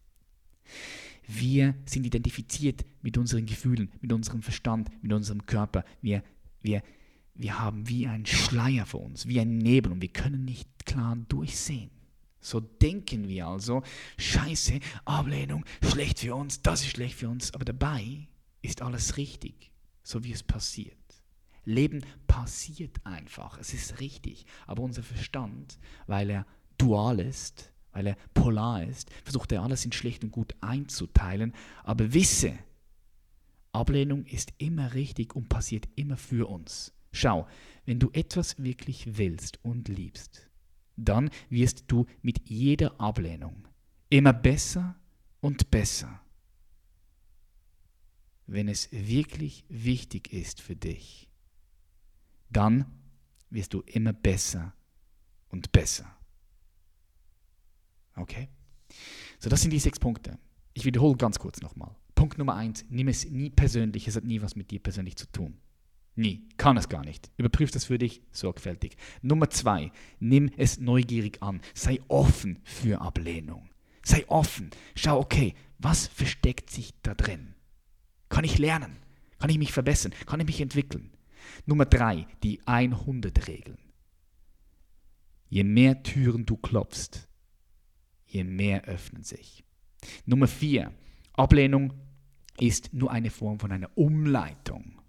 Wir 1.26 1.74
sind 1.84 2.06
identifiziert 2.06 2.86
mit 3.02 3.18
unseren 3.18 3.44
Gefühlen, 3.44 3.90
mit 4.00 4.12
unserem 4.12 4.42
Verstand, 4.42 4.90
mit 5.02 5.12
unserem 5.12 5.44
Körper. 5.44 5.84
Wir, 6.00 6.22
wir, 6.62 6.82
wir 7.34 7.58
haben 7.58 7.86
wie 7.88 8.06
einen 8.06 8.24
Schleier 8.24 8.86
vor 8.86 9.02
uns, 9.02 9.28
wie 9.28 9.40
ein 9.40 9.58
Nebel 9.58 9.92
und 9.92 10.00
wir 10.00 10.08
können 10.08 10.46
nicht 10.46 10.86
klar 10.86 11.16
durchsehen. 11.28 11.90
So 12.40 12.60
denken 12.60 13.28
wir 13.28 13.46
also, 13.46 13.82
scheiße, 14.16 14.80
Ablehnung, 15.04 15.64
schlecht 15.82 16.20
für 16.20 16.34
uns, 16.34 16.62
das 16.62 16.80
ist 16.80 16.90
schlecht 16.90 17.16
für 17.16 17.28
uns, 17.28 17.52
aber 17.52 17.66
dabei 17.66 18.28
ist 18.62 18.80
alles 18.80 19.18
richtig, 19.18 19.70
so 20.08 20.24
wie 20.24 20.32
es 20.32 20.42
passiert. 20.42 20.96
Leben 21.64 22.02
passiert 22.26 23.04
einfach, 23.04 23.58
es 23.58 23.74
ist 23.74 24.00
richtig, 24.00 24.46
aber 24.66 24.82
unser 24.82 25.02
Verstand, 25.02 25.78
weil 26.06 26.30
er 26.30 26.46
dual 26.78 27.20
ist, 27.20 27.74
weil 27.92 28.06
er 28.06 28.16
polar 28.32 28.84
ist, 28.84 29.10
versucht 29.22 29.52
er 29.52 29.62
alles 29.62 29.84
in 29.84 29.92
schlecht 29.92 30.24
und 30.24 30.30
gut 30.30 30.54
einzuteilen. 30.62 31.52
Aber 31.84 32.14
wisse, 32.14 32.58
Ablehnung 33.72 34.24
ist 34.24 34.54
immer 34.56 34.94
richtig 34.94 35.36
und 35.36 35.50
passiert 35.50 35.86
immer 35.94 36.16
für 36.16 36.48
uns. 36.48 36.94
Schau, 37.12 37.46
wenn 37.84 37.98
du 37.98 38.10
etwas 38.12 38.62
wirklich 38.62 39.18
willst 39.18 39.62
und 39.62 39.88
liebst, 39.88 40.48
dann 40.96 41.28
wirst 41.50 41.84
du 41.88 42.06
mit 42.22 42.48
jeder 42.48 42.98
Ablehnung 42.98 43.68
immer 44.08 44.32
besser 44.32 44.96
und 45.40 45.70
besser. 45.70 46.22
Wenn 48.48 48.66
es 48.66 48.88
wirklich 48.90 49.64
wichtig 49.68 50.32
ist 50.32 50.62
für 50.62 50.74
dich, 50.74 51.28
dann 52.48 52.86
wirst 53.50 53.74
du 53.74 53.82
immer 53.82 54.14
besser 54.14 54.72
und 55.50 55.70
besser. 55.70 56.16
Okay? 58.16 58.48
So, 59.38 59.50
das 59.50 59.60
sind 59.60 59.70
die 59.70 59.78
sechs 59.78 60.00
Punkte. 60.00 60.38
Ich 60.72 60.86
wiederhole 60.86 61.16
ganz 61.16 61.38
kurz 61.38 61.60
nochmal. 61.60 61.94
Punkt 62.14 62.38
Nummer 62.38 62.54
eins, 62.54 62.86
nimm 62.88 63.08
es 63.08 63.28
nie 63.28 63.50
persönlich, 63.50 64.08
es 64.08 64.16
hat 64.16 64.24
nie 64.24 64.40
was 64.40 64.56
mit 64.56 64.70
dir 64.70 64.80
persönlich 64.80 65.16
zu 65.16 65.30
tun. 65.30 65.58
Nie, 66.14 66.48
kann 66.56 66.78
es 66.78 66.88
gar 66.88 67.04
nicht. 67.04 67.30
Überprüf 67.36 67.70
das 67.70 67.84
für 67.84 67.98
dich 67.98 68.22
sorgfältig. 68.32 68.96
Nummer 69.20 69.50
zwei, 69.50 69.92
nimm 70.20 70.50
es 70.56 70.80
neugierig 70.80 71.42
an. 71.42 71.60
Sei 71.74 72.00
offen 72.08 72.60
für 72.64 73.02
Ablehnung. 73.02 73.68
Sei 74.02 74.26
offen. 74.26 74.70
Schau, 74.96 75.20
okay, 75.20 75.54
was 75.78 76.06
versteckt 76.06 76.70
sich 76.70 76.94
da 77.02 77.14
drin? 77.14 77.54
Kann 78.28 78.44
ich 78.44 78.58
lernen? 78.58 78.96
Kann 79.38 79.50
ich 79.50 79.58
mich 79.58 79.72
verbessern? 79.72 80.12
Kann 80.26 80.40
ich 80.40 80.46
mich 80.46 80.60
entwickeln? 80.60 81.10
Nummer 81.66 81.86
drei, 81.86 82.26
die 82.42 82.60
100-Regeln. 82.62 83.78
Je 85.48 85.64
mehr 85.64 86.02
Türen 86.02 86.44
du 86.44 86.56
klopfst, 86.56 87.28
je 88.26 88.44
mehr 88.44 88.84
öffnen 88.84 89.22
sich. 89.22 89.64
Nummer 90.26 90.46
vier, 90.46 90.92
Ablehnung 91.32 91.94
ist 92.58 92.92
nur 92.92 93.10
eine 93.10 93.30
Form 93.30 93.58
von 93.58 93.72
einer 93.72 93.90
Umleitung. 93.96 95.00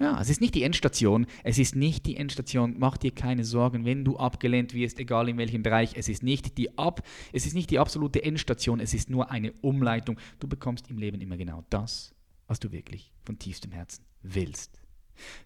Ja, 0.00 0.20
es 0.20 0.28
ist 0.28 0.40
nicht 0.40 0.54
die 0.54 0.64
Endstation, 0.64 1.26
es 1.44 1.58
ist 1.58 1.76
nicht 1.76 2.04
die 2.06 2.16
Endstation, 2.16 2.74
mach 2.78 2.96
dir 2.96 3.12
keine 3.12 3.44
Sorgen, 3.44 3.84
wenn 3.84 4.04
du 4.04 4.16
abgelehnt 4.16 4.74
wirst, 4.74 4.98
egal 4.98 5.28
in 5.28 5.38
welchem 5.38 5.62
Bereich, 5.62 5.92
es 5.96 6.08
ist 6.08 6.22
nicht 6.22 6.58
die 6.58 6.76
Ab, 6.76 7.06
es 7.32 7.46
ist 7.46 7.54
nicht 7.54 7.70
die 7.70 7.78
absolute 7.78 8.24
Endstation, 8.24 8.80
es 8.80 8.92
ist 8.92 9.08
nur 9.08 9.30
eine 9.30 9.52
Umleitung. 9.60 10.18
Du 10.40 10.48
bekommst 10.48 10.90
im 10.90 10.98
Leben 10.98 11.20
immer 11.20 11.36
genau 11.36 11.62
das, 11.70 12.13
was 12.46 12.60
du 12.60 12.72
wirklich 12.72 13.12
von 13.24 13.38
tiefstem 13.38 13.72
Herzen 13.72 14.04
willst. 14.22 14.80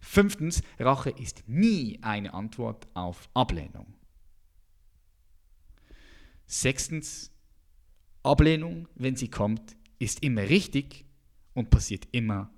Fünftens, 0.01 0.63
Rache 0.79 1.11
ist 1.11 1.45
nie 1.47 1.99
eine 2.03 2.35
Antwort 2.35 2.89
auf 2.95 3.29
Ablehnung. 3.35 3.95
Sechstens, 6.47 7.31
Ablehnung, 8.23 8.89
wenn 8.95 9.17
sie 9.17 9.29
kommt, 9.29 9.77
ist 9.99 10.23
immer 10.23 10.43
richtig 10.43 11.05
und 11.55 11.71
passiert 11.71 12.09
immer 12.13 12.51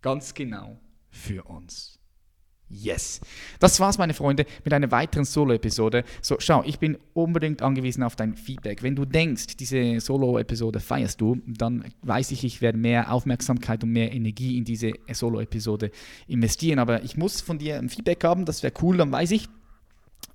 ganz 0.00 0.34
genau 0.34 0.80
für 1.10 1.44
uns. 1.44 1.98
Yes. 2.72 3.20
Das 3.58 3.78
war's, 3.80 3.98
meine 3.98 4.14
Freunde, 4.14 4.46
mit 4.64 4.72
einer 4.72 4.90
weiteren 4.90 5.26
Solo-Episode. 5.26 6.04
So, 6.22 6.36
schau, 6.38 6.62
ich 6.64 6.78
bin 6.78 6.96
unbedingt 7.12 7.60
angewiesen 7.60 8.02
auf 8.02 8.16
dein 8.16 8.34
Feedback. 8.34 8.82
Wenn 8.82 8.96
du 8.96 9.04
denkst, 9.04 9.58
diese 9.58 10.00
Solo-Episode 10.00 10.80
feierst 10.80 11.20
du, 11.20 11.42
dann 11.46 11.84
weiß 12.02 12.30
ich, 12.30 12.44
ich 12.44 12.62
werde 12.62 12.78
mehr 12.78 13.12
Aufmerksamkeit 13.12 13.84
und 13.84 13.90
mehr 13.90 14.12
Energie 14.12 14.56
in 14.56 14.64
diese 14.64 14.92
Solo-Episode 15.12 15.90
investieren. 16.26 16.78
Aber 16.78 17.02
ich 17.02 17.18
muss 17.18 17.42
von 17.42 17.58
dir 17.58 17.78
ein 17.78 17.90
Feedback 17.90 18.24
haben, 18.24 18.46
das 18.46 18.62
wäre 18.62 18.72
cool, 18.80 18.96
dann 18.96 19.12
weiß 19.12 19.32
ich, 19.32 19.48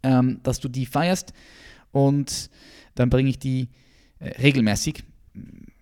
ähm, 0.04 0.40
dass 0.44 0.60
du 0.60 0.70
die 0.70 0.86
feierst 0.86 1.34
und 1.92 2.52
dann 2.94 3.10
bringe 3.10 3.30
ich 3.30 3.40
die 3.40 3.70
äh, 4.20 4.30
regelmäßig 4.42 5.04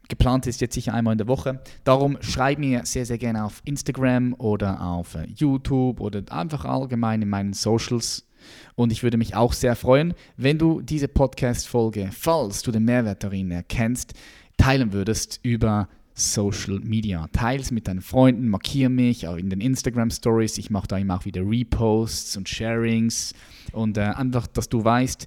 Geplant 0.08 0.48
ist 0.48 0.62
jetzt 0.62 0.76
sicher 0.76 0.94
einmal 0.94 1.14
in 1.14 1.18
der 1.18 1.28
Woche. 1.28 1.62
Darum 1.84 2.18
schreib 2.22 2.60
mir 2.60 2.86
sehr, 2.86 3.06
sehr 3.06 3.18
gerne 3.18 3.44
auf 3.44 3.62
Instagram 3.66 4.36
oder 4.38 4.82
auf 4.82 5.16
äh, 5.16 5.28
YouTube 5.36 6.00
oder 6.00 6.22
einfach 6.30 6.66
allgemein 6.66 7.22
in 7.22 7.30
meinen 7.30 7.54
Socials. 7.54 8.28
Und 8.76 8.92
ich 8.92 9.02
würde 9.02 9.18
mich 9.18 9.36
auch 9.36 9.54
sehr 9.54 9.76
freuen, 9.76 10.14
wenn 10.38 10.60
du 10.60 10.82
diese 10.82 11.08
Podcast-Folge, 11.08 12.10
falls 12.12 12.62
du 12.62 12.72
den 12.72 12.86
Mehrwert 12.86 13.24
darin 13.24 13.50
erkennst, 13.50 14.14
teilen 14.58 14.94
würdest 14.94 15.40
über 15.42 15.90
Social 16.14 16.80
Media. 16.80 17.28
Teils 17.34 17.72
mit 17.72 17.88
deinen 17.88 18.02
Freunden, 18.02 18.48
markiere 18.48 18.90
mich 18.90 19.28
auch 19.28 19.36
in 19.36 19.50
den 19.50 19.60
Instagram 19.60 20.10
Stories. 20.10 20.58
Ich 20.58 20.70
mache 20.70 20.88
da 20.88 20.98
immer 20.98 21.18
auch 21.18 21.26
wieder 21.26 21.42
Reposts 21.42 22.38
und 22.38 22.48
Sharings. 22.48 23.34
Und 23.74 23.98
äh, 23.98 24.02
einfach, 24.02 24.48
dass 24.48 24.70
du 24.70 24.84
weißt, 24.84 25.26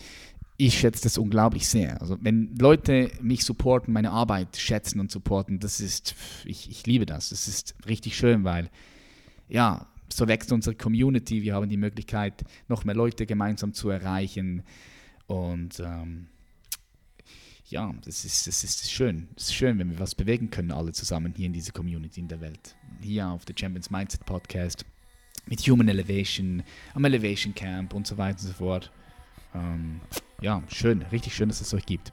ich 0.61 0.77
schätze 0.81 1.05
das 1.05 1.19
unglaublich 1.19 1.69
sehr. 1.69 2.01
Also 2.01 2.19
wenn 2.21 2.55
Leute 2.57 3.13
mich 3.23 3.45
supporten, 3.45 3.95
meine 3.95 4.11
Arbeit 4.11 4.57
schätzen 4.57 4.99
und 4.99 5.09
supporten, 5.11 5.61
das 5.61 5.79
ist, 5.79 6.17
ich, 6.45 6.69
ich 6.69 6.85
liebe 6.85 7.07
das. 7.07 7.31
Das 7.31 7.47
ist 7.47 7.77
richtig 7.89 8.17
schön, 8.17 8.43
weil 8.43 8.69
ja, 9.49 9.87
so 10.13 10.27
wächst 10.27 10.51
unsere 10.51 10.75
Community. 10.75 11.43
Wir 11.43 11.55
haben 11.55 11.69
die 11.69 11.77
Möglichkeit, 11.77 12.45
noch 12.67 12.85
mehr 12.85 12.97
Leute 12.97 13.25
gemeinsam 13.25 13.73
zu 13.73 13.89
erreichen. 13.89 14.65
Und 15.29 15.79
ähm, 15.79 16.27
ja, 17.67 17.95
das 18.05 18.25
ist, 18.25 18.49
das 18.49 18.65
ist 18.65 18.91
schön. 18.91 19.29
Es 19.37 19.45
ist 19.45 19.55
schön, 19.55 19.79
wenn 19.79 19.91
wir 19.91 20.01
was 20.01 20.17
bewegen 20.17 20.51
können, 20.51 20.73
alle 20.73 20.91
zusammen 20.91 21.35
hier 21.37 21.47
in 21.47 21.53
dieser 21.53 21.73
Community 21.73 22.19
in 22.19 22.29
der 22.29 22.41
Welt. 22.41 22.75
Hier 23.01 23.29
auf 23.29 23.45
der 23.45 23.55
Champions 23.57 23.91
Mindset 23.91 24.27
Podcast 24.27 24.85
mit 25.47 25.61
Human 25.61 25.89
Elevation, 25.89 26.65
am 26.95 27.05
Elevation 27.05 27.55
Camp 27.55 27.95
und 27.95 28.09
so 28.09 28.19
weiter 28.19 28.41
und 28.41 28.49
so 28.49 28.55
fort. 28.55 28.91
Ähm, 29.55 30.01
ja, 30.41 30.63
schön, 30.69 31.03
richtig 31.11 31.35
schön, 31.35 31.49
dass 31.49 31.61
es 31.61 31.73
euch 31.75 31.87
gibt. 31.87 32.13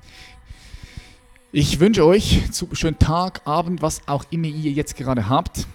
Ich 1.52 1.80
wünsche 1.80 2.06
euch 2.06 2.44
einen 2.44 2.76
schönen 2.76 3.00
Tag, 3.00 3.42
Abend, 3.46 3.82
was 3.82 4.08
auch 4.08 4.26
immer 4.30 4.48
ihr 4.48 4.72
jetzt 4.72 4.96
gerade 4.98 5.30
habt. 5.30 5.68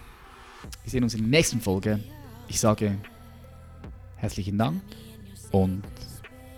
Wir 0.83 0.91
sehen 0.91 1.05
uns 1.05 1.15
in 1.15 1.21
der 1.21 1.31
nächsten 1.31 1.61
Folge. 1.61 2.01
Ich 2.49 2.61
sage 2.61 2.99
herzlichen 4.17 4.59
Dank 4.59 4.83
und 5.53 5.83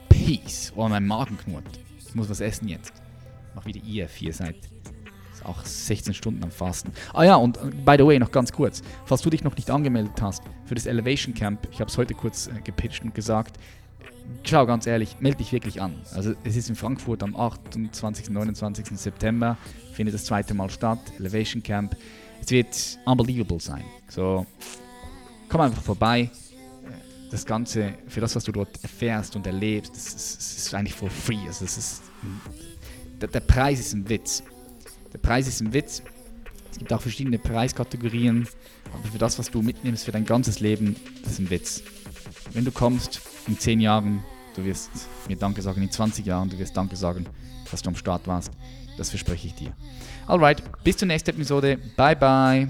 Peace. 0.09 0.73
Oh, 0.75 0.88
mein 0.88 1.07
Magen 1.07 1.38
knurrt. 1.38 1.65
Ich 1.99 2.15
muss 2.15 2.29
was 2.29 2.41
essen 2.41 2.69
jetzt. 2.69 2.93
Mach 3.55 3.65
wieder 3.67 3.81
ihr, 3.85 4.09
vier 4.09 4.33
seid 4.33 4.57
auch 5.45 5.65
16 5.65 6.15
Stunden 6.15 6.43
am 6.45 6.51
Fasten. 6.51 6.93
Ah 7.12 7.25
ja, 7.25 7.37
und 7.37 7.57
äh, 7.57 7.71
by 7.85 7.97
the 7.99 8.07
way, 8.07 8.19
noch 8.19 8.31
ganz 8.31 8.53
kurz, 8.53 8.83
falls 9.05 9.23
du 9.23 9.31
dich 9.31 9.45
noch 9.45 9.57
nicht 9.57 9.71
angemeldet 9.71 10.21
hast 10.21 10.43
für 10.65 10.75
das 10.75 10.87
Elevation 10.87 11.35
Camp, 11.35 11.67
ich 11.71 11.81
habe 11.81 11.91
es 11.91 11.99
heute 11.99 12.15
kurz 12.15 12.47
äh, 12.47 12.61
gepitcht 12.62 13.03
und 13.03 13.15
gesagt, 13.15 13.59
schau 14.45 14.67
ganz 14.67 14.87
ehrlich, 14.87 15.17
melde 15.21 15.38
dich 15.38 15.53
wirklich 15.53 15.81
an. 15.81 15.95
Also 16.15 16.35
es 16.45 16.57
ist 16.57 16.69
in 16.69 16.77
Frankfurt 16.77 17.23
am 17.23 17.37
28. 17.37 18.29
und 18.29 18.35
29. 18.35 18.87
September, 18.99 19.57
findet 19.93 20.15
das 20.15 20.25
zweite 20.25 20.55
Mal 20.55 20.71
statt, 20.71 20.99
Elevation 21.19 21.62
Camp. 21.62 21.97
Es 22.41 22.51
wird 22.51 22.99
unbelievable 23.05 23.61
sein. 23.61 23.85
So, 24.09 24.47
komm 25.49 25.61
einfach 25.61 25.83
vorbei. 25.83 26.31
Das 27.31 27.47
Ganze, 27.47 27.95
für 28.09 28.21
das, 28.21 28.37
was 28.37 28.45
du 28.45 28.53
dort 28.53 28.83
erfährst 28.83 29.37
und 29.37 29.47
erlebst, 29.47 29.95
das 29.95 30.15
ist, 30.15 30.37
das 30.37 30.57
ist 30.57 30.75
eigentlich 30.75 30.95
for 30.95 31.09
free. 31.09 31.47
Also 31.47 31.65
das 31.65 31.79
ist, 31.79 32.03
der, 33.21 33.29
der 33.29 33.41
Preis 33.41 33.81
ist 33.81 33.95
ein 33.95 34.09
Witz. 34.09 34.43
Der 35.12 35.19
Preis 35.19 35.49
ist 35.49 35.61
ein 35.61 35.73
Witz. 35.73 36.03
Es 36.71 36.79
gibt 36.79 36.93
auch 36.93 37.01
verschiedene 37.01 37.38
Preiskategorien, 37.38 38.49
aber 38.93 39.09
für 39.09 39.19
das, 39.19 39.38
was 39.38 39.51
du 39.51 39.62
mitnimmst 39.62 40.05
für 40.05 40.12
dein 40.12 40.25
ganzes 40.25 40.61
Leben, 40.61 40.97
das 41.23 41.35
ist 41.35 41.38
ein 41.38 41.51
Witz. 41.51 41.83
Wenn 42.53 42.65
du 42.65 42.71
kommst, 42.71 43.21
in 43.46 43.59
10 43.59 43.81
Jahren, 43.81 44.22
du 44.55 44.64
wirst 44.64 44.90
mir 45.28 45.37
Danke 45.37 45.62
sagen, 45.62 45.83
in 45.83 45.90
20 45.90 46.26
Jahren, 46.26 46.48
du 46.48 46.59
wirst 46.59 46.76
Danke 46.76 46.96
sagen, 46.96 47.26
dass 47.70 47.83
du 47.83 47.88
am 47.88 47.96
Start 47.96 48.26
warst. 48.26 48.52
Das 48.96 49.11
verspreche 49.11 49.46
ich 49.46 49.55
dir. 49.55 49.72
Alright, 50.26 50.62
bis 50.85 50.96
zur 50.96 51.09
nächsten 51.09 51.31
Episode. 51.31 51.78
Bye 51.96 52.16
bye. 52.16 52.68